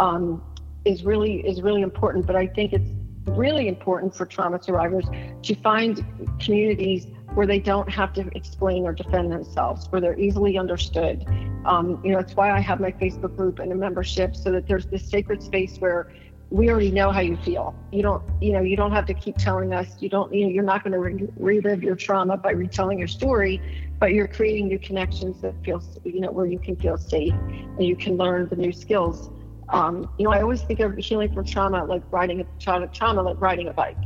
um, 0.00 0.42
is 0.84 1.04
really 1.04 1.46
is 1.46 1.62
really 1.62 1.82
important. 1.82 2.26
But 2.26 2.36
I 2.36 2.46
think 2.46 2.72
it's 2.72 2.90
really 3.26 3.68
important 3.68 4.14
for 4.14 4.26
trauma 4.26 4.62
survivors 4.62 5.06
to 5.42 5.54
find 5.56 6.04
communities 6.40 7.06
where 7.34 7.46
they 7.46 7.58
don't 7.58 7.88
have 7.88 8.12
to 8.12 8.28
explain 8.34 8.84
or 8.84 8.92
defend 8.92 9.32
themselves, 9.32 9.86
where 9.90 10.00
they're 10.00 10.18
easily 10.18 10.58
understood. 10.58 11.24
Um, 11.64 12.00
you 12.04 12.12
know, 12.12 12.18
it's 12.18 12.34
why 12.34 12.50
I 12.50 12.60
have 12.60 12.80
my 12.80 12.90
Facebook 12.92 13.36
group 13.36 13.58
and 13.58 13.72
a 13.72 13.74
membership 13.74 14.36
so 14.36 14.50
that 14.50 14.66
there's 14.66 14.86
this 14.86 15.08
sacred 15.08 15.42
space 15.42 15.78
where 15.78 16.12
we 16.50 16.68
already 16.68 16.90
know 16.90 17.10
how 17.10 17.20
you 17.20 17.36
feel. 17.38 17.74
You 17.90 18.02
don't, 18.02 18.22
you 18.42 18.52
know, 18.52 18.60
you 18.60 18.76
don't 18.76 18.92
have 18.92 19.06
to 19.06 19.14
keep 19.14 19.38
telling 19.38 19.72
us. 19.72 19.96
You 20.00 20.10
don't, 20.10 20.34
you 20.34 20.44
know, 20.44 20.50
you're 20.50 20.64
not 20.64 20.84
going 20.84 20.92
to 20.92 20.98
re- 20.98 21.28
relive 21.38 21.82
your 21.82 21.96
trauma 21.96 22.36
by 22.36 22.50
retelling 22.50 22.98
your 22.98 23.08
story, 23.08 23.62
but 24.02 24.14
you're 24.14 24.26
creating 24.26 24.66
new 24.66 24.80
connections 24.80 25.40
that 25.42 25.54
feel, 25.64 25.80
you 26.02 26.18
know, 26.18 26.32
where 26.32 26.44
you 26.44 26.58
can 26.58 26.74
feel 26.74 26.98
safe 26.98 27.32
and 27.32 27.84
you 27.84 27.94
can 27.94 28.16
learn 28.16 28.48
the 28.48 28.56
new 28.56 28.72
skills. 28.72 29.30
Um, 29.68 30.10
you 30.18 30.24
know, 30.24 30.32
I 30.32 30.42
always 30.42 30.60
think 30.60 30.80
of 30.80 30.96
healing 30.96 31.32
from 31.32 31.44
trauma 31.44 31.84
like 31.84 32.02
riding 32.10 32.40
a 32.40 32.44
childhood 32.58 32.92
trauma, 32.92 33.22
like 33.22 33.40
riding 33.40 33.68
a 33.68 33.72
bike. 33.72 33.96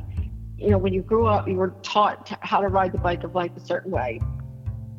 You 0.59 0.73
know, 0.73 0.77
when 0.77 0.93
you 0.93 1.01
grew 1.01 1.27
up, 1.27 1.49
you 1.49 1.55
were 1.55 1.73
taught 1.83 2.31
how 2.43 2.61
to 2.61 2.69
ride 2.69 2.93
the 2.93 2.99
bike 2.99 3.25
of 3.25 3.35
life 3.35 3.53
a 3.57 3.61
certain 3.61 3.91
way. 3.91 4.21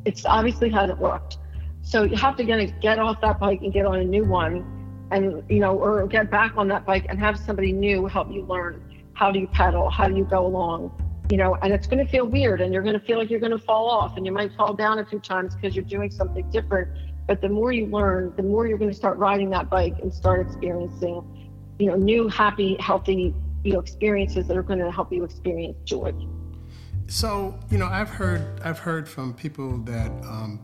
It's 0.04 0.26
obviously 0.26 0.68
hasn't 0.68 0.98
worked. 0.98 1.38
So 1.82 2.02
you 2.02 2.16
have 2.16 2.34
to 2.34 2.42
get, 2.42 2.80
get 2.80 2.98
off 2.98 3.20
that 3.20 3.38
bike 3.38 3.60
and 3.62 3.72
get 3.72 3.86
on 3.86 4.00
a 4.00 4.04
new 4.04 4.24
one 4.24 5.06
and 5.12 5.44
you 5.48 5.60
know 5.60 5.78
or 5.78 6.08
get 6.08 6.28
back 6.28 6.56
on 6.56 6.66
that 6.68 6.84
bike 6.84 7.06
and 7.08 7.20
have 7.20 7.38
somebody 7.38 7.72
new 7.72 8.06
help 8.06 8.32
you 8.32 8.42
learn 8.46 8.82
how 9.14 9.30
do 9.30 9.38
you 9.38 9.46
pedal 9.46 9.88
how 9.88 10.08
do 10.08 10.16
you 10.16 10.24
go 10.24 10.44
along 10.44 10.90
you 11.30 11.36
know 11.36 11.56
and 11.62 11.72
it's 11.72 11.86
going 11.86 12.04
to 12.04 12.10
feel 12.10 12.26
weird 12.26 12.60
and 12.60 12.72
you're 12.72 12.82
going 12.82 12.98
to 12.98 13.04
feel 13.04 13.18
like 13.18 13.30
you're 13.30 13.40
going 13.40 13.52
to 13.52 13.58
fall 13.58 13.88
off 13.88 14.16
and 14.16 14.24
you 14.24 14.32
might 14.32 14.52
fall 14.54 14.74
down 14.74 14.98
a 14.98 15.04
few 15.04 15.18
times 15.18 15.54
because 15.54 15.74
you're 15.74 15.84
doing 15.84 16.10
something 16.10 16.48
different 16.50 16.88
but 17.26 17.40
the 17.40 17.48
more 17.48 17.72
you 17.72 17.86
learn 17.86 18.32
the 18.36 18.42
more 18.42 18.66
you're 18.66 18.78
going 18.78 18.90
to 18.90 18.96
start 18.96 19.18
riding 19.18 19.50
that 19.50 19.68
bike 19.68 19.94
and 20.00 20.12
start 20.12 20.46
experiencing 20.46 21.22
you 21.78 21.86
know 21.86 21.96
new 21.96 22.28
happy 22.28 22.76
healthy 22.80 23.34
you 23.64 23.72
know 23.72 23.80
experiences 23.80 24.46
that 24.46 24.56
are 24.56 24.62
going 24.62 24.78
to 24.78 24.90
help 24.90 25.12
you 25.12 25.24
experience 25.24 25.76
joy 25.84 26.12
so 27.06 27.58
you 27.70 27.78
know 27.78 27.86
i've 27.86 28.10
heard 28.10 28.60
i've 28.64 28.78
heard 28.78 29.08
from 29.08 29.34
people 29.34 29.78
that 29.78 30.10
um, 30.24 30.60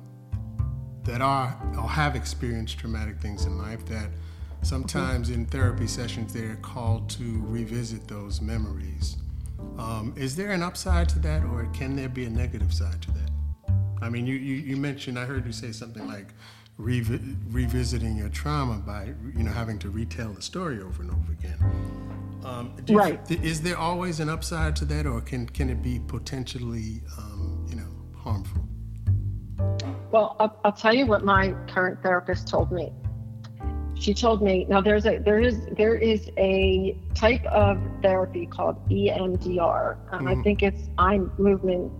that 1.04 1.20
are 1.20 1.58
or 1.76 1.88
have 1.88 2.16
experienced 2.16 2.78
traumatic 2.78 3.20
things 3.20 3.44
in 3.44 3.58
life 3.58 3.84
that 3.86 4.08
Sometimes 4.64 5.28
in 5.28 5.44
therapy 5.44 5.86
sessions, 5.86 6.32
they're 6.32 6.56
called 6.56 7.10
to 7.10 7.42
revisit 7.44 8.08
those 8.08 8.40
memories. 8.40 9.18
Um, 9.78 10.14
is 10.16 10.36
there 10.36 10.50
an 10.50 10.62
upside 10.62 11.08
to 11.10 11.18
that, 11.20 11.44
or 11.44 11.68
can 11.72 11.96
there 11.96 12.08
be 12.08 12.24
a 12.24 12.30
negative 12.30 12.72
side 12.72 13.02
to 13.02 13.10
that? 13.12 13.30
I 14.00 14.08
mean, 14.08 14.26
you, 14.26 14.36
you, 14.36 14.56
you 14.56 14.76
mentioned, 14.76 15.18
I 15.18 15.24
heard 15.24 15.46
you 15.46 15.52
say 15.52 15.72
something 15.72 16.06
like 16.06 16.28
revi- 16.78 17.36
revisiting 17.50 18.16
your 18.16 18.28
trauma 18.28 18.78
by, 18.78 19.14
you 19.36 19.42
know, 19.42 19.50
having 19.50 19.78
to 19.80 19.90
retell 19.90 20.32
the 20.32 20.42
story 20.42 20.80
over 20.80 21.02
and 21.02 21.10
over 21.10 21.32
again. 21.32 21.58
Um, 22.44 22.76
right. 22.90 23.18
You, 23.30 23.38
is 23.42 23.62
there 23.62 23.78
always 23.78 24.20
an 24.20 24.28
upside 24.28 24.76
to 24.76 24.84
that, 24.86 25.06
or 25.06 25.20
can, 25.20 25.48
can 25.48 25.70
it 25.70 25.82
be 25.82 26.00
potentially, 26.06 27.02
um, 27.18 27.66
you 27.68 27.76
know, 27.76 27.88
harmful? 28.16 28.62
Well, 30.10 30.36
I'll, 30.38 30.60
I'll 30.64 30.72
tell 30.72 30.94
you 30.94 31.06
what 31.06 31.24
my 31.24 31.54
current 31.68 32.02
therapist 32.02 32.46
told 32.46 32.70
me 32.70 32.92
she 34.04 34.12
told 34.12 34.42
me 34.42 34.66
now 34.68 34.82
there's 34.82 35.06
a 35.06 35.16
there 35.16 35.40
is 35.40 35.64
there 35.78 35.94
is 35.94 36.30
a 36.36 36.94
type 37.14 37.42
of 37.46 37.80
therapy 38.02 38.44
called 38.44 38.76
EMDR. 38.90 39.96
Um, 40.12 40.26
mm. 40.26 40.38
I 40.38 40.42
think 40.42 40.62
it's 40.62 40.90
eye 40.98 41.20
movement, 41.38 41.90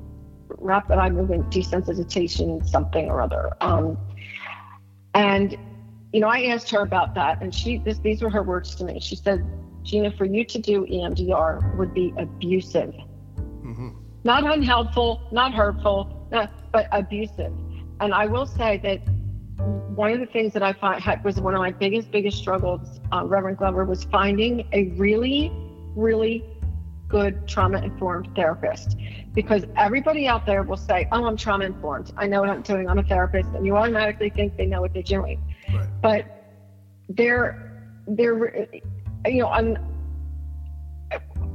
rapid 0.59 0.99
eye 0.99 1.09
movement 1.09 1.51
desensitization, 1.51 2.69
something 2.69 3.09
or 3.09 3.23
other. 3.23 3.53
Um, 3.63 3.97
and 5.15 5.57
you 6.13 6.21
know, 6.21 6.29
I 6.29 6.45
asked 6.49 6.69
her 6.73 6.83
about 6.83 7.15
that, 7.15 7.41
and 7.41 7.55
she 7.55 7.79
this, 7.79 7.99
these 8.01 8.21
were 8.21 8.29
her 8.29 8.43
words 8.43 8.75
to 8.75 8.85
me. 8.85 9.01
She 9.01 9.17
said, 9.17 9.43
"Gina, 9.83 10.11
for 10.13 10.27
you 10.27 10.45
to 10.45 10.59
do 10.59 10.85
EMDR 10.85 11.75
would 11.79 11.95
be 11.95 12.13
abusive, 12.19 12.93
mm-hmm. 13.39 13.93
not 14.25 14.45
unhelpful, 14.45 15.27
not 15.33 15.55
hurtful, 15.55 16.29
not, 16.31 16.71
but 16.71 16.87
abusive." 16.93 17.55
And 18.01 18.13
I 18.13 18.27
will 18.27 18.45
say 18.45 18.77
that 18.83 19.01
one 19.59 20.11
of 20.11 20.21
the 20.21 20.27
things 20.27 20.53
that 20.55 20.63
I 20.63 20.73
find 20.73 21.03
was 21.25 21.41
one 21.41 21.55
of 21.55 21.61
my 21.61 21.71
biggest, 21.71 22.11
biggest 22.11 22.39
struggles, 22.39 23.01
uh, 23.13 23.25
Reverend 23.25 23.59
Glover, 23.59 23.85
was 23.85 24.05
finding 24.05 24.67
a 24.73 24.85
really, 24.97 25.53
really 25.95 26.45
good 27.09 27.47
trauma 27.47 27.79
informed 27.79 28.29
therapist. 28.35 28.97
Because 29.33 29.65
everybody 29.77 30.27
out 30.27 30.47
there 30.47 30.63
will 30.63 30.77
say, 30.77 31.09
Oh, 31.13 31.25
I'm 31.25 31.37
trauma 31.37 31.65
informed. 31.65 32.13
I 32.17 32.27
know 32.27 32.41
what 32.41 32.51
I'm 32.51 32.63
doing. 32.63 32.89
I'm 32.89 32.99
a 32.99 33.03
therapist. 33.03 33.51
And 33.51 33.65
you 33.65 33.77
automatically 33.77 34.31
think 34.31 34.57
they 34.57 34.67
know 34.67 34.81
what 34.81 34.93
they're 34.93 35.03
doing. 35.03 35.41
Right. 35.73 35.89
But 36.03 36.25
they're, 37.09 37.93
they're, 38.07 38.69
you 39.27 39.43
know, 39.43 39.49
I'm, 39.49 39.77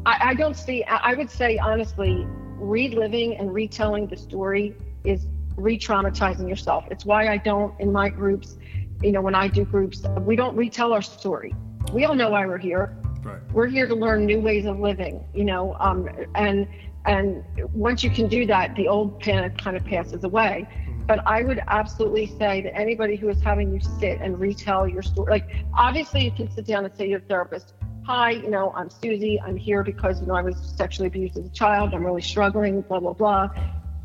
I, 0.05 0.29
I 0.29 0.33
don't 0.33 0.55
see, 0.55 0.83
I 0.85 1.13
would 1.13 1.29
say 1.29 1.57
honestly, 1.57 2.25
reliving 2.55 3.37
and 3.37 3.53
retelling 3.53 4.07
the 4.07 4.17
story 4.17 4.75
is 5.03 5.25
re-traumatizing 5.59 6.47
yourself. 6.47 6.85
It's 6.89 7.05
why 7.05 7.27
I 7.27 7.37
don't 7.37 7.79
in 7.79 7.91
my 7.91 8.09
groups, 8.09 8.57
you 9.01 9.11
know, 9.11 9.21
when 9.21 9.35
I 9.35 9.47
do 9.47 9.65
groups, 9.65 10.03
we 10.21 10.35
don't 10.35 10.55
retell 10.55 10.93
our 10.93 11.01
story. 11.01 11.53
We 11.93 12.05
all 12.05 12.15
know 12.15 12.29
why 12.29 12.45
we're 12.45 12.57
here. 12.57 12.97
Right. 13.23 13.39
We're 13.51 13.67
here 13.67 13.87
to 13.87 13.95
learn 13.95 14.25
new 14.25 14.39
ways 14.39 14.65
of 14.65 14.79
living, 14.79 15.23
you 15.33 15.45
know, 15.45 15.75
um, 15.79 16.07
and 16.35 16.67
and 17.05 17.43
once 17.73 18.03
you 18.03 18.09
can 18.09 18.27
do 18.27 18.45
that, 18.45 18.75
the 18.75 18.87
old 18.87 19.19
panic 19.19 19.57
kind 19.57 19.75
of 19.75 19.83
passes 19.85 20.23
away. 20.23 20.67
Mm-hmm. 20.69 21.05
But 21.05 21.25
I 21.25 21.43
would 21.43 21.61
absolutely 21.67 22.27
say 22.27 22.61
that 22.61 22.77
anybody 22.77 23.15
who 23.15 23.29
is 23.29 23.41
having 23.41 23.73
you 23.73 23.79
sit 23.99 24.19
and 24.21 24.39
retell 24.39 24.87
your 24.87 25.01
story, 25.01 25.31
like 25.31 25.65
obviously 25.73 26.23
you 26.23 26.31
can 26.31 26.51
sit 26.51 26.65
down 26.65 26.85
and 26.85 26.93
say 26.95 27.05
to 27.05 27.09
your 27.09 27.21
therapist, 27.21 27.73
hi, 28.03 28.31
you 28.31 28.49
know, 28.49 28.71
I'm 28.75 28.89
Susie. 28.89 29.39
I'm 29.41 29.55
here 29.55 29.83
because, 29.83 30.19
you 30.19 30.27
know, 30.27 30.35
I 30.35 30.41
was 30.41 30.55
sexually 30.75 31.07
abused 31.07 31.37
as 31.37 31.45
a 31.45 31.49
child. 31.49 31.93
I'm 31.93 32.05
really 32.05 32.21
struggling, 32.21 32.81
blah, 32.81 32.99
blah, 32.99 33.13
blah. 33.13 33.49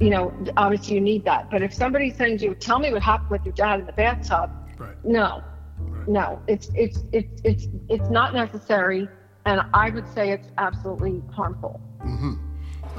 You 0.00 0.10
know, 0.10 0.34
obviously 0.56 0.94
you 0.96 1.00
need 1.00 1.24
that. 1.24 1.50
But 1.50 1.62
if 1.62 1.72
somebody 1.72 2.10
sends 2.12 2.42
you, 2.42 2.54
tell 2.54 2.78
me 2.78 2.92
what 2.92 3.02
happened 3.02 3.30
with 3.30 3.44
your 3.44 3.54
dad 3.54 3.80
in 3.80 3.86
the 3.86 3.92
bathtub. 3.92 4.50
Right. 4.76 4.96
No, 5.04 5.42
right. 5.78 6.08
no, 6.08 6.42
it's, 6.48 6.70
it's, 6.74 7.04
it's, 7.12 7.40
it's, 7.44 7.66
it's 7.88 8.10
not 8.10 8.34
necessary. 8.34 9.08
And 9.46 9.60
I 9.72 9.90
would 9.90 10.08
say 10.12 10.30
it's 10.30 10.48
absolutely 10.58 11.22
harmful. 11.32 11.80
Mm-hmm. 12.00 12.34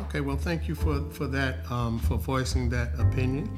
Okay, 0.02 0.22
well, 0.22 0.38
thank 0.38 0.68
you 0.68 0.76
for, 0.76 1.10
for 1.10 1.28
that, 1.28 1.70
um, 1.72 2.00
for 2.00 2.18
voicing 2.18 2.70
that 2.70 2.92
opinion. 3.00 3.50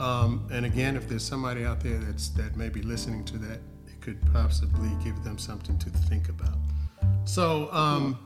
Um, 0.00 0.48
and 0.52 0.64
again, 0.64 0.96
if 0.96 1.08
there's 1.08 1.24
somebody 1.24 1.64
out 1.64 1.80
there 1.80 1.98
that's 1.98 2.28
that 2.30 2.56
may 2.56 2.68
be 2.68 2.82
listening 2.82 3.24
to 3.26 3.38
that, 3.38 3.60
it 3.86 4.00
could 4.00 4.20
possibly 4.32 4.90
give 5.02 5.22
them 5.24 5.38
something 5.38 5.76
to 5.78 5.90
think 5.90 6.28
about. 6.28 6.56
So 7.24 7.70
um, 7.72 8.18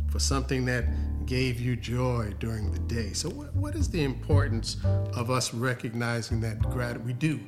for 0.09 0.19
something 0.19 0.65
that 0.65 0.85
gave 1.27 1.59
you 1.59 1.75
joy 1.75 2.33
during 2.39 2.71
the 2.71 2.79
day. 2.79 3.13
So, 3.13 3.29
what, 3.29 3.55
what 3.55 3.75
is 3.75 3.89
the 3.89 4.03
importance 4.03 4.77
of 5.13 5.29
us 5.29 5.53
recognizing 5.53 6.41
that 6.41 6.59
grat- 6.59 7.01
we 7.03 7.13
do 7.13 7.39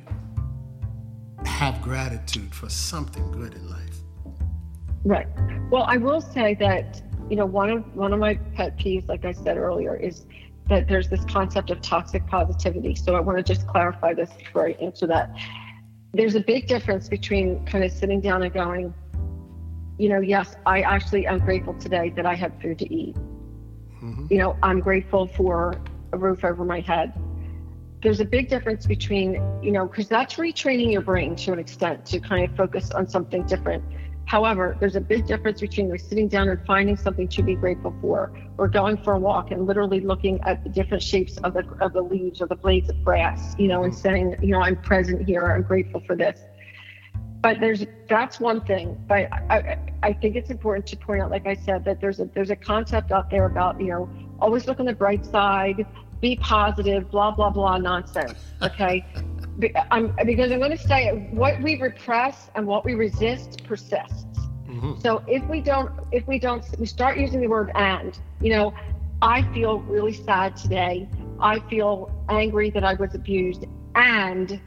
have 1.44 1.82
gratitude 1.82 2.54
for 2.54 2.68
something 2.68 3.30
good 3.32 3.54
in 3.54 3.68
life? 3.68 3.96
Right. 5.04 5.26
Well, 5.70 5.82
I 5.82 5.96
will 5.96 6.20
say 6.20 6.54
that 6.60 7.02
you 7.32 7.36
know 7.36 7.46
one 7.46 7.70
of 7.70 7.96
one 7.96 8.12
of 8.12 8.18
my 8.18 8.34
pet 8.54 8.76
peeves, 8.76 9.08
like 9.08 9.24
I 9.24 9.32
said 9.32 9.56
earlier, 9.56 9.96
is 9.96 10.26
that 10.68 10.86
there's 10.86 11.08
this 11.08 11.24
concept 11.24 11.70
of 11.70 11.80
toxic 11.80 12.26
positivity. 12.26 12.94
So 12.94 13.14
I 13.14 13.20
want 13.20 13.38
to 13.38 13.42
just 13.42 13.66
clarify 13.66 14.12
this 14.12 14.28
before 14.34 14.66
I 14.66 14.72
answer 14.72 15.06
that. 15.06 15.34
There's 16.12 16.34
a 16.34 16.40
big 16.40 16.66
difference 16.66 17.08
between 17.08 17.64
kind 17.64 17.84
of 17.84 17.90
sitting 17.90 18.20
down 18.20 18.42
and 18.42 18.52
going, 18.52 18.92
you 19.96 20.10
know, 20.10 20.20
yes, 20.20 20.56
I 20.66 20.82
actually 20.82 21.26
am 21.26 21.38
grateful 21.38 21.72
today 21.72 22.12
that 22.16 22.26
I 22.26 22.34
had 22.34 22.60
food 22.60 22.78
to 22.80 22.94
eat. 22.94 23.16
Mm-hmm. 23.16 24.26
You 24.28 24.36
know, 24.36 24.58
I'm 24.62 24.80
grateful 24.80 25.26
for 25.26 25.72
a 26.12 26.18
roof 26.18 26.44
over 26.44 26.66
my 26.66 26.80
head. 26.80 27.14
There's 28.02 28.20
a 28.20 28.26
big 28.26 28.50
difference 28.50 28.84
between, 28.86 29.40
you 29.62 29.72
know, 29.72 29.86
because 29.86 30.06
that's 30.06 30.34
retraining 30.34 30.92
your 30.92 31.00
brain 31.00 31.34
to 31.36 31.54
an 31.54 31.58
extent 31.58 32.04
to 32.06 32.20
kind 32.20 32.44
of 32.44 32.54
focus 32.58 32.90
on 32.90 33.08
something 33.08 33.46
different 33.46 33.82
However, 34.26 34.76
there's 34.80 34.96
a 34.96 35.00
big 35.00 35.26
difference 35.26 35.60
between 35.60 35.96
sitting 35.98 36.28
down 36.28 36.48
and 36.48 36.64
finding 36.64 36.96
something 36.96 37.28
to 37.28 37.42
be 37.42 37.54
grateful 37.54 37.94
for, 38.00 38.32
or 38.56 38.68
going 38.68 38.96
for 38.98 39.14
a 39.14 39.18
walk 39.18 39.50
and 39.50 39.66
literally 39.66 40.00
looking 40.00 40.40
at 40.42 40.62
the 40.64 40.70
different 40.70 41.02
shapes 41.02 41.36
of 41.38 41.54
the 41.54 41.66
of 41.80 41.92
the 41.92 42.02
leaves 42.02 42.40
or 42.40 42.46
the 42.46 42.56
blades 42.56 42.88
of 42.88 43.02
grass, 43.04 43.54
you 43.58 43.68
know, 43.68 43.84
and 43.84 43.94
saying, 43.94 44.36
you 44.40 44.48
know, 44.48 44.60
I'm 44.60 44.76
present 44.76 45.26
here, 45.26 45.42
I'm 45.42 45.62
grateful 45.62 46.00
for 46.06 46.16
this. 46.16 46.40
But 47.42 47.58
there's 47.60 47.84
that's 48.08 48.38
one 48.38 48.60
thing. 48.62 48.96
But 49.08 49.32
I, 49.32 49.76
I 50.02 50.12
think 50.12 50.36
it's 50.36 50.50
important 50.50 50.86
to 50.86 50.96
point 50.96 51.22
out, 51.22 51.30
like 51.30 51.46
I 51.46 51.54
said, 51.54 51.84
that 51.84 52.00
there's 52.00 52.20
a 52.20 52.26
there's 52.26 52.50
a 52.50 52.56
concept 52.56 53.10
out 53.10 53.30
there 53.30 53.46
about 53.46 53.80
you 53.80 53.88
know 53.88 54.08
always 54.40 54.66
look 54.66 54.78
on 54.80 54.86
the 54.86 54.94
bright 54.94 55.26
side, 55.26 55.84
be 56.20 56.36
positive, 56.36 57.10
blah 57.10 57.32
blah 57.32 57.50
blah 57.50 57.78
nonsense. 57.78 58.38
Okay. 58.62 59.04
I'm, 59.90 60.14
because 60.24 60.50
I'm 60.50 60.58
going 60.58 60.70
to 60.70 60.78
say 60.78 61.28
what 61.30 61.60
we 61.60 61.80
repress 61.80 62.50
and 62.54 62.66
what 62.66 62.84
we 62.84 62.94
resist 62.94 63.64
persists. 63.64 64.38
Mm-hmm. 64.66 65.00
So 65.00 65.22
if 65.26 65.44
we 65.44 65.60
don't, 65.60 65.92
if 66.12 66.26
we 66.26 66.38
don't, 66.38 66.64
we 66.78 66.86
start 66.86 67.18
using 67.18 67.40
the 67.40 67.46
word 67.46 67.70
and, 67.74 68.18
you 68.40 68.50
know, 68.50 68.74
I 69.20 69.42
feel 69.52 69.80
really 69.80 70.14
sad 70.14 70.56
today. 70.56 71.08
I 71.38 71.60
feel 71.68 72.10
angry 72.28 72.70
that 72.70 72.84
I 72.84 72.94
was 72.94 73.14
abused 73.14 73.66
and 73.94 74.60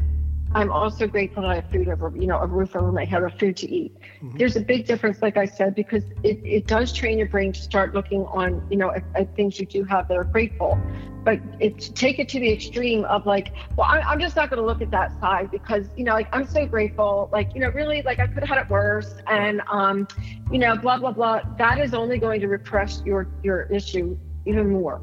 I'm 0.56 0.72
also 0.72 1.06
grateful 1.06 1.44
that 1.44 1.52
I 1.52 1.56
have 1.56 1.70
food 1.70 1.90
over, 1.90 2.14
you 2.16 2.28
know, 2.28 2.40
a 2.40 2.48
roof 2.48 2.78
over 2.78 2.90
my 2.90 3.04
head 3.04 3.22
or 3.22 3.30
food 3.30 3.58
to 3.58 3.70
eat. 3.70 3.94
Mm-hmm. 4.24 4.38
There's 4.38 4.56
a 4.56 4.62
big 4.62 4.86
difference, 4.86 5.22
like 5.22 5.36
I 5.36 5.46
said, 5.46 5.76
because 5.76 6.04
it, 6.24 6.40
it 6.46 6.66
does 6.66 6.94
train 6.94 7.18
your 7.18 7.28
brain 7.28 7.52
to 7.52 7.62
start 7.62 7.94
looking 7.94 8.26
on, 8.28 8.66
you 8.72 8.78
know, 8.78 8.90
at, 8.92 9.04
at 9.16 9.36
things 9.36 9.60
you 9.60 9.66
do 9.66 9.84
have 9.84 10.08
that 10.08 10.16
are 10.16 10.24
grateful. 10.24 10.80
But 11.26 11.42
it's 11.60 11.90
take 11.90 12.20
it 12.20 12.30
to 12.30 12.40
the 12.40 12.50
extreme 12.50 13.04
of 13.06 13.26
like, 13.26 13.54
well, 13.76 13.88
I, 13.90 14.00
I'm 14.00 14.20
just 14.20 14.38
not 14.38 14.50
going 14.50 14.62
to 14.62 14.66
look 14.66 14.82
at 14.82 14.92
that 14.92 15.20
side 15.20 15.52
because, 15.52 15.90
you 15.98 16.06
know, 16.06 16.14
like 16.14 16.30
I'm 16.32 16.48
so 16.48 16.66
grateful, 16.66 17.30
like, 17.34 17.54
you 17.54 17.60
know, 17.60 17.70
really, 17.70 18.02
like 18.04 18.20
I 18.20 18.28
could 18.28 18.40
have 18.40 18.50
had 18.50 18.60
it 18.60 18.70
worse, 18.70 19.14
and, 19.28 19.62
um, 19.70 20.08
you 20.52 20.60
know, 20.60 20.78
blah 20.78 20.98
blah 21.00 21.12
blah. 21.12 21.42
That 21.58 21.80
is 21.80 21.94
only 21.94 22.18
going 22.18 22.40
to 22.40 22.48
repress 22.48 23.02
your 23.06 23.28
your 23.44 23.64
issue 23.64 24.18
even 24.46 24.70
more. 24.70 25.02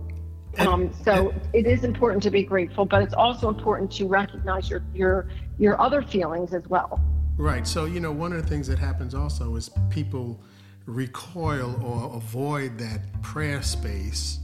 Um, 0.58 0.92
so 1.04 1.34
it 1.52 1.66
is 1.66 1.84
important 1.84 2.22
to 2.24 2.30
be 2.30 2.42
grateful, 2.42 2.84
but 2.84 3.02
it's 3.02 3.14
also 3.14 3.48
important 3.48 3.90
to 3.92 4.06
recognize 4.06 4.68
your 4.68 4.82
your 4.94 5.28
your 5.58 5.80
other 5.80 6.02
feelings 6.02 6.52
as 6.52 6.66
well. 6.68 7.00
Right. 7.36 7.66
So 7.66 7.86
you 7.86 8.00
know, 8.00 8.12
one 8.12 8.32
of 8.32 8.42
the 8.42 8.48
things 8.48 8.66
that 8.68 8.78
happens 8.78 9.14
also 9.14 9.56
is 9.56 9.70
people 9.90 10.40
recoil 10.86 11.80
or 11.82 12.16
avoid 12.16 12.76
that 12.78 13.00
prayer 13.22 13.62
space 13.62 14.40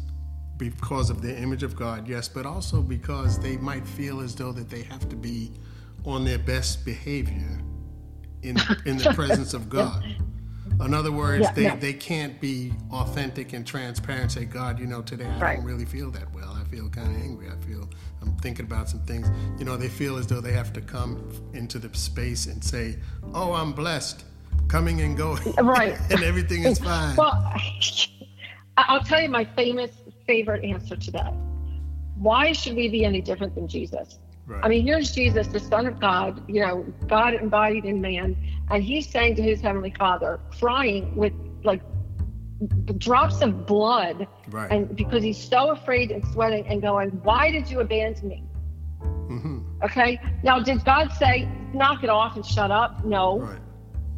because 0.57 1.11
of 1.11 1.23
the 1.23 1.37
image 1.37 1.63
of 1.63 1.77
God, 1.77 2.09
yes, 2.09 2.29
but 2.29 2.47
also 2.47 2.83
because 2.83 3.39
they 3.39 3.57
might 3.57 3.87
feel 3.87 4.21
as 4.21 4.35
though 4.35 4.53
that 4.53 4.69
they 4.69 4.83
have 4.83 5.09
to 5.09 5.17
be 5.17 5.53
on 6.05 6.25
their 6.25 6.39
best 6.39 6.85
behavior 6.85 7.61
in 8.43 8.57
in 8.87 8.97
the 8.97 9.13
presence 9.15 9.53
of 9.55 9.69
God. 9.69 10.05
In 10.81 10.95
other 10.95 11.11
words, 11.11 11.45
yeah, 11.45 11.53
they, 11.53 11.63
yeah. 11.63 11.77
they 11.77 11.93
can't 11.93 12.41
be 12.41 12.73
authentic 12.93 13.53
and 13.53 13.67
transparent. 13.67 14.33
Say, 14.33 14.45
God, 14.45 14.79
you 14.79 14.87
know, 14.87 15.03
today 15.03 15.27
I 15.27 15.39
right. 15.39 15.57
don't 15.57 15.65
really 15.65 15.85
feel 15.85 16.11
that 16.13 16.33
well. 16.33 16.57
I 16.59 16.65
feel 16.71 16.89
kind 16.89 17.15
of 17.15 17.21
angry. 17.21 17.49
I 17.49 17.57
feel 17.67 17.89
I'm 18.23 18.37
thinking 18.37 18.65
about 18.65 18.89
some 18.89 19.01
things. 19.01 19.29
You 19.59 19.65
know, 19.65 19.77
they 19.77 19.89
feel 19.89 20.17
as 20.19 20.27
though 20.27 20.41
they 20.41 20.53
have 20.53 20.73
to 20.75 20.81
come 20.81 21.33
into 21.53 21.79
the 21.79 21.95
space 21.97 22.47
and 22.47 22.63
say, 22.63 22.97
"Oh, 23.35 23.53
I'm 23.53 23.73
blessed, 23.73 24.25
coming 24.69 25.01
and 25.01 25.17
going, 25.17 25.53
right, 25.59 25.99
and 26.11 26.23
everything 26.23 26.65
is 26.65 26.79
fine." 26.79 27.17
Well, 27.17 27.55
I'll 28.77 29.03
tell 29.03 29.21
you 29.21 29.29
my 29.29 29.45
famous 29.45 29.91
favorite 30.27 30.65
answer 30.65 30.97
to 30.97 31.11
that. 31.13 31.35
Why 32.17 32.53
should 32.53 32.77
we 32.77 32.89
be 32.89 33.05
any 33.05 33.21
different 33.21 33.55
than 33.55 33.67
Jesus? 33.67 34.19
Right. 34.47 34.65
I 34.65 34.69
mean, 34.69 34.87
here's 34.87 35.11
Jesus, 35.11 35.47
the 35.49 35.61
Son 35.61 35.87
of 35.87 36.01
God, 36.01 36.43
you 36.49 36.63
know, 36.63 36.87
God 37.07 37.35
embodied 37.35 37.85
in 37.85 38.01
man, 38.01 38.35
and 38.71 38.83
he's 38.83 39.09
saying 39.09 39.37
to 39.37 39.43
his 39.43 39.61
heavenly 39.61 39.95
Father, 39.99 40.41
crying 40.59 41.15
with 41.17 41.33
like 41.65 41.83
drops 42.99 43.41
of 43.41 43.67
blood, 43.67 44.27
right. 44.49 44.71
and 44.71 44.97
because 44.97 45.23
he's 45.23 45.39
so 45.39 45.71
afraid 45.71 46.11
and 46.11 46.25
sweating 46.33 46.67
and 46.67 46.83
going, 46.83 47.11
"Why 47.23 47.51
did 47.51 47.71
you 47.71 47.81
abandon 47.81 48.29
me?" 48.29 48.45
Mm-hmm. 49.29 49.59
Okay. 49.85 50.21
Now, 50.43 50.59
did 50.59 50.85
God 50.85 51.13
say, 51.13 51.49
knock 51.73 52.03
it 52.03 52.11
off 52.11 52.37
and 52.37 52.45
shut 52.45 52.71
up? 52.71 53.05
No. 53.05 53.39
Right. 53.39 53.61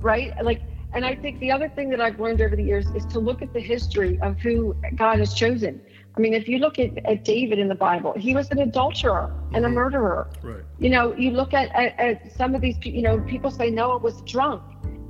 Right? 0.00 0.44
Like, 0.44 0.62
and 0.92 1.04
I 1.04 1.14
think 1.14 1.38
the 1.38 1.52
other 1.52 1.68
thing 1.68 1.90
that 1.90 2.00
I've 2.00 2.18
learned 2.18 2.40
over 2.40 2.56
the 2.56 2.64
years 2.64 2.86
is 2.90 3.04
to 3.06 3.20
look 3.20 3.42
at 3.42 3.52
the 3.52 3.60
history 3.60 4.18
of 4.22 4.38
who 4.38 4.74
God 4.96 5.18
has 5.18 5.34
chosen. 5.34 5.80
I 6.16 6.20
mean, 6.20 6.34
if 6.34 6.48
you 6.48 6.58
look 6.58 6.78
at, 6.78 6.90
at 7.06 7.24
David 7.24 7.58
in 7.58 7.68
the 7.68 7.74
Bible, 7.74 8.12
he 8.16 8.34
was 8.34 8.50
an 8.50 8.58
adulterer 8.58 9.32
and 9.54 9.64
a 9.64 9.68
murderer. 9.68 10.28
Right. 10.42 10.62
You 10.78 10.90
know, 10.90 11.14
you 11.14 11.30
look 11.30 11.54
at, 11.54 11.74
at, 11.74 11.98
at 11.98 12.36
some 12.36 12.54
of 12.54 12.60
these, 12.60 12.76
you 12.84 13.02
know, 13.02 13.20
people 13.20 13.50
say 13.50 13.70
Noah 13.70 13.98
was 13.98 14.20
drunk. 14.22 14.62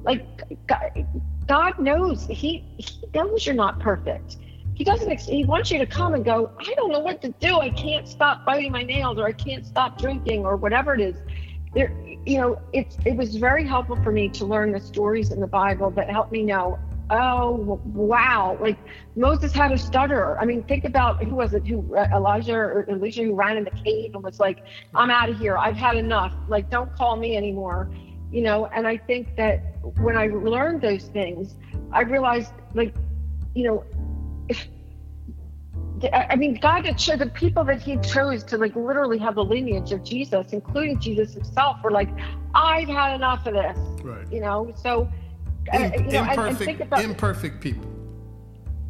Like, 0.02 0.24
God, 0.66 1.06
God 1.46 1.78
knows, 1.78 2.26
he, 2.26 2.64
he 2.76 3.02
knows 3.14 3.46
you're 3.46 3.54
not 3.54 3.80
perfect. 3.80 4.36
He 4.74 4.84
doesn't, 4.84 5.10
ex- 5.10 5.26
he 5.26 5.44
wants 5.44 5.70
you 5.70 5.78
to 5.78 5.86
come 5.86 6.14
and 6.14 6.24
go, 6.24 6.52
I 6.58 6.74
don't 6.74 6.90
know 6.90 7.00
what 7.00 7.20
to 7.22 7.30
do. 7.40 7.58
I 7.58 7.70
can't 7.70 8.06
stop 8.06 8.46
biting 8.46 8.72
my 8.72 8.82
nails 8.82 9.18
or 9.18 9.26
I 9.26 9.32
can't 9.32 9.66
stop 9.66 9.98
drinking 9.98 10.44
or 10.44 10.56
whatever 10.56 10.94
it 10.94 11.00
is. 11.00 11.16
There, 11.74 11.92
you 12.26 12.38
know, 12.38 12.60
it's, 12.72 12.96
it 13.04 13.16
was 13.16 13.36
very 13.36 13.66
helpful 13.66 13.96
for 14.02 14.12
me 14.12 14.28
to 14.30 14.44
learn 14.44 14.72
the 14.72 14.80
stories 14.80 15.30
in 15.30 15.40
the 15.40 15.46
Bible 15.46 15.90
that 15.92 16.10
helped 16.10 16.32
me 16.32 16.42
know, 16.42 16.78
oh, 17.10 17.80
wow. 17.84 18.56
Like 18.60 18.78
Moses 19.16 19.52
had 19.52 19.72
a 19.72 19.78
stutter. 19.78 20.38
I 20.40 20.44
mean, 20.44 20.62
think 20.64 20.84
about 20.84 21.22
who 21.22 21.34
was 21.34 21.54
it, 21.54 21.66
who 21.66 21.96
uh, 21.96 22.08
Elijah 22.12 22.54
or 22.54 22.86
Elisha 22.88 23.22
who 23.22 23.34
ran 23.34 23.56
in 23.56 23.64
the 23.64 23.70
cave 23.70 24.14
and 24.14 24.22
was 24.22 24.40
like, 24.40 24.64
I'm 24.94 25.10
out 25.10 25.28
of 25.28 25.38
here. 25.38 25.58
I've 25.58 25.76
had 25.76 25.96
enough. 25.96 26.32
Like, 26.48 26.70
don't 26.70 26.94
call 26.94 27.16
me 27.16 27.36
anymore. 27.36 27.90
You 28.30 28.42
know, 28.42 28.66
and 28.66 28.86
I 28.86 28.96
think 28.96 29.36
that 29.36 29.76
when 29.98 30.16
I 30.16 30.28
learned 30.28 30.82
those 30.82 31.04
things, 31.04 31.56
I 31.92 32.02
realized, 32.02 32.52
like, 32.74 32.94
you 33.54 33.64
know, 33.64 33.84
I 34.50 34.54
I 36.12 36.36
mean, 36.36 36.54
God 36.54 36.86
had 36.86 36.96
cho- 36.98 37.16
the 37.16 37.26
people 37.26 37.64
that 37.64 37.82
He 37.82 37.96
chose 37.98 38.42
to 38.44 38.56
like 38.58 38.74
literally 38.76 39.18
have 39.18 39.34
the 39.34 39.44
lineage 39.44 39.92
of 39.92 40.02
Jesus, 40.02 40.52
including 40.52 40.98
Jesus 40.98 41.34
Himself, 41.34 41.76
were 41.82 41.90
like, 41.90 42.08
I've 42.54 42.88
had 42.88 43.14
enough 43.16 43.46
of 43.46 43.54
this. 43.54 43.78
Right. 44.02 44.26
You 44.32 44.40
know, 44.40 44.72
so 44.76 45.10
uh, 45.72 45.76
Im- 45.78 45.92
you 46.06 46.12
know, 46.12 46.20
and, 46.22 46.30
and 46.30 46.30
imperfect, 46.30 46.58
think 46.58 46.80
about 46.80 47.04
imperfect 47.04 47.60
people. 47.60 47.86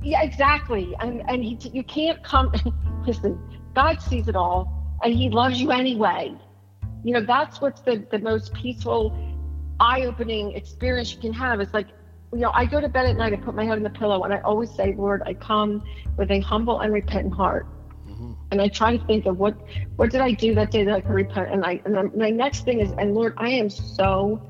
yeah, 0.03 0.23
exactly. 0.23 0.95
And 1.01 1.23
and 1.29 1.43
he, 1.43 1.59
you 1.73 1.83
can't 1.85 2.23
come. 2.23 2.53
Listen, 3.07 3.39
God 3.75 4.01
sees 4.01 4.29
it 4.29 4.37
all, 4.37 4.99
and 5.03 5.13
He 5.15 5.29
loves 5.31 5.61
you 5.61 5.71
anyway. 5.71 6.35
You 7.03 7.15
know, 7.15 7.23
that's 7.23 7.61
what's 7.61 7.81
the 7.81 8.07
the 8.11 8.19
most 8.19 8.53
peaceful, 8.55 9.17
eye-opening 9.81 10.53
experience 10.53 11.13
you 11.15 11.21
can 11.21 11.33
have. 11.33 11.61
It's 11.61 11.75
like, 11.75 11.89
you 12.33 12.41
know, 12.41 12.51
I 12.55 12.65
go 12.65 12.81
to 12.81 12.89
bed 12.89 13.07
at 13.07 13.17
night, 13.17 13.33
I 13.33 13.37
put 13.37 13.55
my 13.55 13.65
head 13.65 13.77
on 13.77 13.83
the 13.83 13.91
pillow, 13.91 14.23
and 14.23 14.33
I 14.33 14.39
always 14.41 14.71
say, 14.71 14.95
Lord, 14.97 15.23
I 15.27 15.35
come 15.35 15.83
with 16.17 16.31
a 16.31 16.41
humble 16.41 16.81
and 16.81 16.93
repentant 16.93 17.35
heart, 17.35 17.67
Mhm. 18.09 18.37
and 18.53 18.61
I 18.61 18.69
try 18.69 18.97
to 18.97 19.05
think 19.07 19.27
of 19.27 19.39
what 19.39 19.57
what 19.97 20.11
did 20.11 20.21
I 20.21 20.33
do 20.33 20.55
that 20.55 20.71
day 20.71 20.85
that 20.85 20.95
I 20.95 21.01
could 21.01 21.15
repent. 21.15 21.51
And 21.51 21.65
I 21.65 21.81
and 21.85 21.95
then 21.95 22.13
my 22.17 22.31
next 22.31 22.65
thing 22.65 22.81
is, 22.81 22.93
and 22.93 23.15
Lord, 23.15 23.35
I 23.37 23.51
am 23.51 23.69
so 23.69 24.41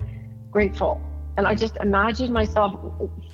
grateful. 0.50 1.00
And 1.36 1.46
I 1.46 1.54
just 1.54 1.76
imagine 1.76 2.32
myself 2.32 2.78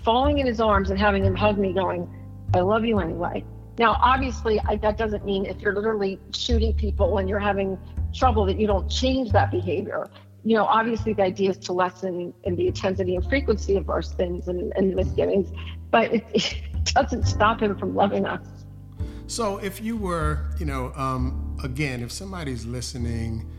falling 0.05 0.39
in 0.39 0.47
his 0.47 0.61
arms 0.61 0.91
and 0.91 0.99
having 0.99 1.25
him 1.25 1.35
hug 1.35 1.59
me, 1.59 1.73
going, 1.73 2.09
I 2.55 2.61
love 2.61 2.85
you 2.85 3.01
anyway. 3.01 3.45
Now, 3.79 3.99
obviously, 4.01 4.61
I, 4.61 4.77
that 4.77 4.97
doesn't 4.97 5.25
mean 5.25 5.45
if 5.45 5.61
you're 5.61 5.75
literally 5.75 6.21
shooting 6.33 6.73
people 6.75 7.19
and 7.19 7.29
you're 7.29 7.41
having 7.41 7.79
trouble 8.15 8.47
that 8.47 8.59
you 8.59 8.67
don't 8.67 8.89
change 8.89 9.33
that 9.33 9.51
behavior. 9.51 10.07
You 10.47 10.55
know, 10.55 10.67
obviously, 10.67 11.13
the 11.13 11.25
idea 11.25 11.51
is 11.51 11.59
to 11.59 11.73
lessen 11.73 12.33
in 12.45 12.55
the 12.55 12.69
intensity 12.69 13.17
and 13.17 13.29
frequency 13.29 13.75
of 13.75 13.91
our 13.91 14.01
sins 14.01 14.47
and, 14.47 14.73
and 14.77 14.95
misgivings, 14.95 15.49
but 15.91 16.15
it, 16.15 16.25
it 16.35 16.85
doesn't 16.85 17.25
stop 17.25 17.61
him 17.61 17.77
from 17.77 17.97
loving 17.97 18.27
us. 18.27 18.47
So, 19.27 19.59
if 19.59 19.83
you 19.83 19.97
were, 19.97 20.49
you 20.61 20.65
know, 20.65 20.93
um, 20.95 21.59
again, 21.65 22.01
if 22.01 22.13
somebody's 22.13 22.65
listening 22.65 23.51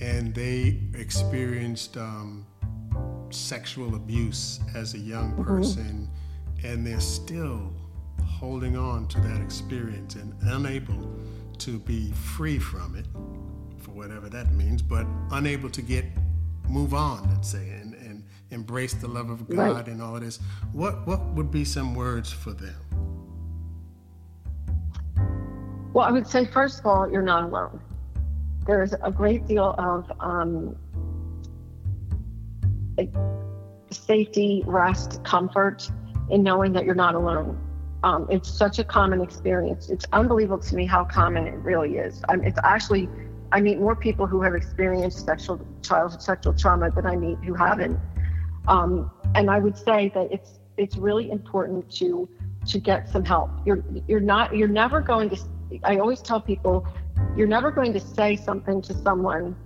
and 0.00 0.34
they 0.34 0.80
experienced 0.94 1.98
um, 1.98 2.46
sexual 3.28 3.94
abuse 3.94 4.60
as 4.74 4.94
a 4.94 4.98
young 4.98 5.44
person 5.44 6.08
and 6.64 6.86
they're 6.86 7.00
still 7.00 7.70
holding 8.24 8.78
on 8.78 9.06
to 9.08 9.20
that 9.20 9.42
experience 9.42 10.14
and 10.14 10.32
unable 10.44 11.20
to 11.58 11.78
be 11.80 12.12
free 12.12 12.58
from 12.58 12.96
it, 12.96 13.04
for 13.76 13.90
whatever 13.90 14.30
that 14.30 14.52
means, 14.52 14.80
but 14.80 15.06
unable 15.32 15.68
to 15.68 15.82
get 15.82 16.06
move 16.70 16.94
on, 16.94 17.28
let's 17.30 17.50
say, 17.50 17.68
and, 17.70 17.94
and 17.94 18.24
embrace 18.50 18.94
the 18.94 19.08
love 19.08 19.30
of 19.30 19.48
God 19.48 19.56
Right. 19.58 19.88
and 19.88 20.00
all 20.02 20.16
of 20.16 20.22
this, 20.22 20.38
what 20.72 21.06
what 21.06 21.20
would 21.34 21.50
be 21.50 21.64
some 21.64 21.94
words 21.94 22.32
for 22.32 22.52
them? 22.52 22.74
Well, 25.92 26.06
I 26.06 26.12
would 26.12 26.26
say, 26.26 26.44
first 26.46 26.78
of 26.78 26.86
all, 26.86 27.10
you're 27.10 27.22
not 27.22 27.44
alone. 27.44 27.80
There's 28.66 28.94
a 29.02 29.10
great 29.10 29.46
deal 29.46 29.74
of 29.78 30.10
um, 30.20 30.76
safety, 33.90 34.62
rest, 34.66 35.22
comfort 35.24 35.90
in 36.30 36.42
knowing 36.42 36.72
that 36.74 36.84
you're 36.84 36.94
not 36.94 37.14
alone. 37.14 37.58
Um, 38.02 38.26
it's 38.30 38.48
such 38.48 38.78
a 38.78 38.84
common 38.84 39.20
experience. 39.20 39.90
It's 39.90 40.06
unbelievable 40.12 40.62
to 40.62 40.76
me 40.76 40.86
how 40.86 41.04
common 41.04 41.46
it 41.46 41.56
really 41.56 41.96
is. 41.96 42.22
Um, 42.28 42.42
it's 42.44 42.58
actually, 42.62 43.08
I 43.52 43.60
meet 43.60 43.78
more 43.78 43.96
people 43.96 44.26
who 44.26 44.42
have 44.42 44.54
experienced 44.54 45.24
sexual 45.24 45.60
childhood 45.82 46.22
sexual 46.22 46.54
trauma 46.54 46.90
than 46.90 47.06
I 47.06 47.16
meet 47.16 47.38
who 47.38 47.54
haven't. 47.54 47.98
Um, 48.68 49.10
and 49.34 49.50
I 49.50 49.58
would 49.58 49.76
say 49.76 50.10
that 50.14 50.32
it's 50.32 50.60
it's 50.76 50.96
really 50.96 51.30
important 51.30 51.90
to 51.96 52.28
to 52.66 52.78
get 52.78 53.08
some 53.08 53.24
help. 53.24 53.50
You're 53.64 53.82
you're 54.06 54.20
not 54.20 54.56
you're 54.56 54.68
never 54.68 55.00
going 55.00 55.30
to. 55.30 55.38
I 55.84 55.98
always 55.98 56.20
tell 56.20 56.40
people, 56.40 56.86
you're 57.36 57.46
never 57.46 57.70
going 57.70 57.92
to 57.92 58.00
say 58.00 58.36
something 58.36 58.82
to 58.82 58.94
someone 58.94 59.56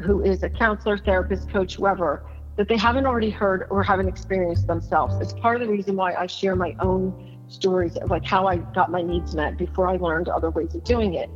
who 0.00 0.22
is 0.22 0.42
a 0.42 0.50
counselor, 0.50 0.98
therapist, 0.98 1.48
coach, 1.50 1.76
whoever 1.76 2.24
that 2.56 2.68
they 2.68 2.76
haven't 2.76 3.06
already 3.06 3.30
heard 3.30 3.66
or 3.70 3.82
haven't 3.82 4.08
experienced 4.08 4.66
themselves. 4.66 5.14
It's 5.20 5.32
part 5.32 5.60
of 5.60 5.66
the 5.66 5.72
reason 5.72 5.96
why 5.96 6.14
I 6.14 6.26
share 6.26 6.54
my 6.54 6.76
own 6.80 7.38
stories 7.48 7.96
of 7.96 8.10
like 8.10 8.24
how 8.24 8.46
I 8.46 8.56
got 8.56 8.90
my 8.90 9.02
needs 9.02 9.34
met 9.34 9.56
before 9.56 9.88
I 9.88 9.96
learned 9.96 10.28
other 10.28 10.50
ways 10.50 10.74
of 10.74 10.84
doing 10.84 11.14
it. 11.14 11.30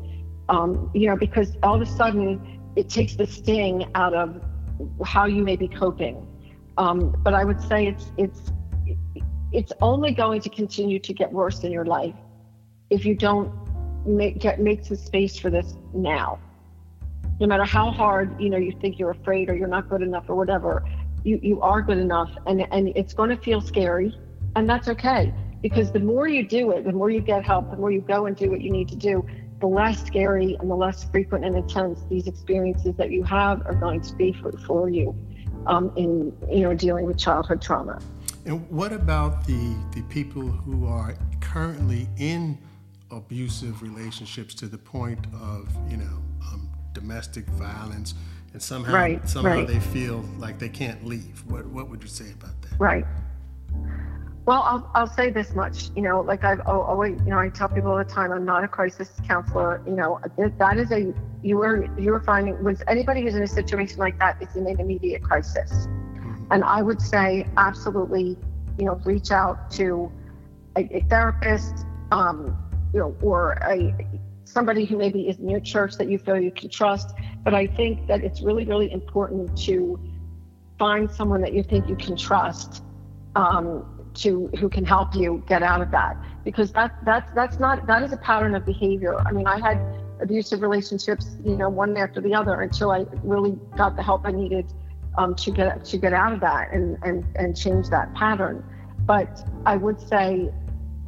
Um, 0.48 0.90
you 0.94 1.08
know, 1.08 1.16
because 1.16 1.56
all 1.62 1.74
of 1.74 1.82
a 1.82 1.86
sudden 1.86 2.60
it 2.76 2.88
takes 2.88 3.16
the 3.16 3.26
sting 3.26 3.86
out 3.94 4.14
of 4.14 4.40
how 5.04 5.24
you 5.24 5.42
may 5.42 5.56
be 5.56 5.68
coping. 5.68 6.26
Um, 6.78 7.16
but 7.22 7.34
I 7.34 7.44
would 7.44 7.60
say 7.60 7.86
it's 7.86 8.12
it's 8.16 8.52
it's 9.52 9.72
only 9.80 10.12
going 10.12 10.40
to 10.42 10.50
continue 10.50 10.98
to 10.98 11.12
get 11.12 11.32
worse 11.32 11.64
in 11.64 11.72
your 11.72 11.86
life 11.86 12.14
if 12.90 13.04
you 13.04 13.14
don't 13.14 13.50
make 14.06 14.38
get 14.38 14.60
make 14.60 14.84
some 14.84 14.96
space 14.96 15.38
for 15.38 15.50
this 15.50 15.74
now. 15.94 16.38
No 17.40 17.46
matter 17.46 17.64
how 17.64 17.90
hard 17.90 18.40
you 18.40 18.50
know 18.50 18.58
you 18.58 18.72
think 18.80 18.98
you're 18.98 19.10
afraid 19.10 19.50
or 19.50 19.56
you're 19.56 19.68
not 19.68 19.88
good 19.88 20.02
enough 20.02 20.24
or 20.28 20.34
whatever, 20.34 20.84
you 21.24 21.40
you 21.42 21.60
are 21.62 21.82
good 21.82 21.98
enough, 21.98 22.30
and 22.46 22.66
and 22.70 22.88
it's 22.94 23.14
going 23.14 23.30
to 23.30 23.36
feel 23.36 23.60
scary, 23.60 24.16
and 24.54 24.68
that's 24.68 24.88
okay 24.88 25.32
because 25.62 25.90
the 25.90 26.00
more 26.00 26.28
you 26.28 26.46
do 26.46 26.70
it, 26.70 26.84
the 26.84 26.92
more 26.92 27.10
you 27.10 27.20
get 27.20 27.44
help, 27.44 27.70
the 27.70 27.76
more 27.76 27.90
you 27.90 28.00
go 28.00 28.26
and 28.26 28.36
do 28.36 28.50
what 28.50 28.60
you 28.60 28.70
need 28.70 28.88
to 28.88 28.96
do, 28.96 29.26
the 29.60 29.66
less 29.66 30.04
scary 30.04 30.56
and 30.60 30.70
the 30.70 30.74
less 30.74 31.04
frequent 31.04 31.44
and 31.44 31.56
intense 31.56 32.00
these 32.10 32.26
experiences 32.26 32.94
that 32.96 33.10
you 33.10 33.22
have 33.24 33.64
are 33.66 33.74
going 33.74 34.00
to 34.02 34.14
be 34.14 34.32
for, 34.32 34.52
for 34.66 34.88
you 34.88 35.16
um, 35.66 35.92
in 35.96 36.36
you 36.50 36.60
know 36.60 36.74
dealing 36.74 37.06
with 37.06 37.18
childhood 37.18 37.62
trauma. 37.62 38.00
And 38.44 38.68
what 38.70 38.92
about 38.92 39.46
the 39.46 39.76
the 39.94 40.02
people 40.02 40.42
who 40.42 40.86
are 40.86 41.16
currently 41.40 42.08
in 42.18 42.58
abusive 43.10 43.82
relationships 43.82 44.54
to 44.54 44.66
the 44.66 44.78
point 44.78 45.26
of 45.40 45.68
you 45.90 45.96
know 45.96 46.22
um, 46.42 46.68
domestic 46.92 47.46
violence, 47.50 48.14
and 48.52 48.62
somehow 48.62 48.94
Right, 48.94 49.28
somehow 49.28 49.56
right. 49.56 49.66
they 49.66 49.80
feel 49.80 50.24
like 50.38 50.58
they 50.58 50.68
can't 50.68 51.04
leave? 51.04 51.42
What 51.46 51.66
what 51.66 51.88
would 51.88 52.02
you 52.02 52.08
say 52.08 52.30
about 52.32 52.60
that? 52.62 52.78
Right. 52.78 53.06
Well, 54.46 54.62
I'll, 54.62 54.90
I'll 54.94 55.06
say 55.08 55.30
this 55.30 55.56
much, 55.56 55.90
you 55.96 56.02
know, 56.02 56.20
like 56.20 56.44
I've 56.44 56.60
always, 56.68 57.18
you 57.24 57.30
know, 57.30 57.38
I 57.40 57.48
tell 57.48 57.68
people 57.68 57.90
all 57.90 57.98
the 57.98 58.04
time, 58.04 58.30
I'm 58.30 58.44
not 58.44 58.62
a 58.62 58.68
crisis 58.68 59.10
counselor. 59.26 59.82
You 59.84 59.94
know, 59.94 60.20
that- 60.38 60.78
is 60.78 60.92
a, 60.92 61.12
you 61.42 61.56
were, 61.56 61.88
you 61.98 62.12
were 62.12 62.20
finding, 62.20 62.62
was 62.62 62.80
anybody 62.86 63.22
who's 63.22 63.34
in 63.34 63.42
a 63.42 63.46
situation 63.48 63.98
like 63.98 64.20
that 64.20 64.40
is 64.40 64.54
in 64.54 64.68
an 64.68 64.78
immediate 64.78 65.20
crisis. 65.22 65.88
Mhm. 65.88 66.46
And 66.52 66.62
I 66.62 66.80
would 66.80 67.00
say 67.02 67.48
absolutely, 67.56 68.38
you 68.78 68.84
know, 68.84 69.00
reach 69.04 69.32
out 69.32 69.68
to 69.72 70.12
a, 70.76 70.82
a 70.96 71.00
therapist, 71.10 71.84
um, 72.12 72.56
you 72.94 73.00
know, 73.00 73.16
or 73.22 73.58
a, 73.62 73.96
somebody 74.44 74.84
who 74.84 74.96
maybe 74.96 75.28
is 75.28 75.38
in 75.40 75.48
your 75.50 75.58
church 75.60 75.96
that 75.96 76.08
you 76.08 76.18
feel 76.18 76.38
you 76.38 76.52
can 76.52 76.70
trust. 76.70 77.12
But 77.42 77.52
I 77.52 77.66
think 77.66 78.06
that 78.06 78.22
it's 78.22 78.42
really, 78.42 78.64
really 78.64 78.92
important 78.92 79.58
to 79.64 79.98
find 80.78 81.10
someone 81.10 81.40
that 81.40 81.52
you 81.52 81.64
think 81.64 81.88
you 81.88 81.96
can 81.96 82.16
trust 82.16 82.84
um, 83.34 83.84
to 84.16 84.48
who 84.58 84.68
can 84.68 84.84
help 84.84 85.14
you 85.14 85.42
get 85.46 85.62
out 85.62 85.80
of 85.80 85.90
that 85.90 86.16
because 86.44 86.72
that 86.72 86.96
that's 87.04 87.30
that's 87.34 87.58
not 87.58 87.86
that 87.86 88.02
is 88.02 88.12
a 88.12 88.16
pattern 88.16 88.54
of 88.54 88.64
behavior. 88.64 89.18
I 89.20 89.32
mean, 89.32 89.46
I 89.46 89.58
had 89.58 89.78
abusive 90.20 90.62
relationships, 90.62 91.36
you 91.44 91.56
know, 91.56 91.68
one 91.68 91.96
after 91.96 92.20
the 92.20 92.34
other 92.34 92.60
until 92.62 92.90
I 92.90 93.04
really 93.22 93.58
got 93.76 93.96
the 93.96 94.02
help 94.02 94.22
I 94.24 94.32
needed 94.32 94.72
um, 95.18 95.34
to 95.36 95.50
get 95.50 95.84
to 95.84 95.98
get 95.98 96.12
out 96.12 96.32
of 96.32 96.40
that 96.40 96.72
and 96.72 96.98
and 97.02 97.24
and 97.36 97.56
change 97.56 97.88
that 97.90 98.14
pattern. 98.14 98.64
But 99.06 99.46
I 99.64 99.76
would 99.76 100.00
say 100.00 100.50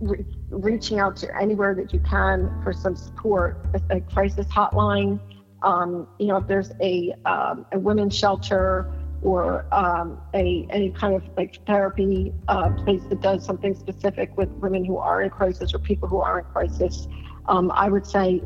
re- 0.00 0.24
reaching 0.50 0.98
out 0.98 1.16
to 1.16 1.36
anywhere 1.40 1.74
that 1.74 1.92
you 1.92 2.00
can 2.00 2.60
for 2.62 2.72
some 2.72 2.96
support, 2.96 3.66
a, 3.90 4.00
crisis 4.00 4.46
hotline, 4.46 5.20
um, 5.62 6.06
you 6.18 6.28
know, 6.28 6.36
if 6.36 6.46
there's 6.46 6.70
a, 6.80 7.14
um, 7.26 7.66
a 7.72 7.78
women's 7.78 8.16
shelter 8.16 8.92
or 9.22 9.66
um, 9.72 10.20
a 10.34 10.66
any 10.70 10.90
kind 10.90 11.14
of 11.14 11.22
like 11.36 11.58
therapy 11.66 12.32
uh, 12.48 12.70
place 12.70 13.02
that 13.08 13.20
does 13.20 13.44
something 13.44 13.74
specific 13.74 14.36
with 14.36 14.48
women 14.50 14.84
who 14.84 14.96
are 14.96 15.22
in 15.22 15.30
crisis 15.30 15.74
or 15.74 15.78
people 15.78 16.08
who 16.08 16.18
are 16.18 16.40
in 16.40 16.44
crisis, 16.46 17.08
um, 17.46 17.70
I 17.74 17.88
would 17.88 18.06
say 18.06 18.42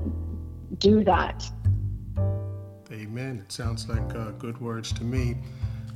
do 0.79 1.05
that. 1.05 1.45
Amen. 2.91 3.43
It 3.45 3.53
sounds 3.53 3.89
like 3.89 4.15
uh, 4.15 4.31
good 4.33 4.61
words 4.61 4.93
to 4.95 5.05
me. 5.05 5.37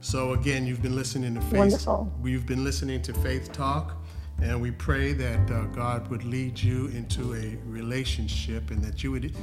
So 0.00 0.34
again, 0.34 0.66
you've 0.66 0.82
been 0.82 0.96
listening 0.96 1.36
to 1.36 1.40
Faith. 1.42 1.58
Wonderful. 1.58 2.12
We've 2.20 2.44
been 2.44 2.64
listening 2.64 3.00
to 3.02 3.14
Faith 3.14 3.50
Talk. 3.50 3.96
And 4.42 4.60
we 4.60 4.70
pray 4.70 5.12
that 5.12 5.50
uh, 5.50 5.64
God 5.66 6.08
would 6.08 6.24
lead 6.24 6.58
you 6.58 6.86
into 6.88 7.34
a 7.34 7.58
relationship 7.66 8.70
and 8.70 8.82
that 8.82 9.02
you 9.02 9.12
would 9.12 9.36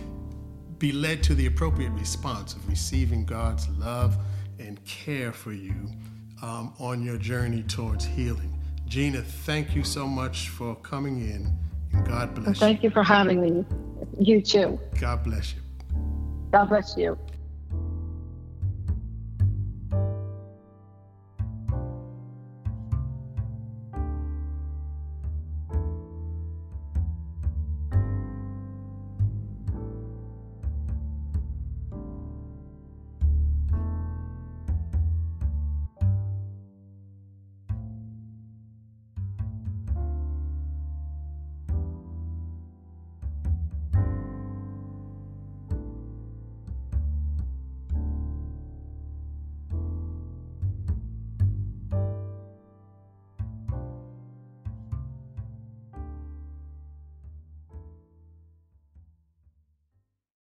be 0.80 0.92
led 0.92 1.24
to 1.24 1.34
the 1.34 1.46
appropriate 1.48 1.92
response 1.92 2.54
of 2.54 2.68
receiving 2.70 3.26
God's 3.26 3.68
love 3.70 4.18
and 4.60 4.84
care 4.86 5.32
for 5.32 5.54
you 5.54 5.92
um, 6.42 6.74
on 6.80 7.02
your 7.04 7.18
journey 7.18 7.64
towards 7.64 8.06
healing. 8.06 8.54
Gina, 8.88 9.22
thank 9.22 9.76
you 9.76 9.84
so 9.84 10.08
much 10.08 10.50
for 10.50 10.76
coming 10.76 11.20
in, 11.20 11.54
and 11.94 12.08
God 12.08 12.34
bless 12.34 12.46
thank 12.46 12.56
you. 12.56 12.60
Thank 12.60 12.84
you 12.84 12.90
for 12.92 13.04
having 13.04 13.42
me. 13.42 13.66
You 14.20 14.42
too. 14.42 14.80
God 15.00 15.24
bless 15.24 15.54
you. 15.54 15.62
God 16.52 16.70
bless 16.70 16.96
you. 16.96 17.18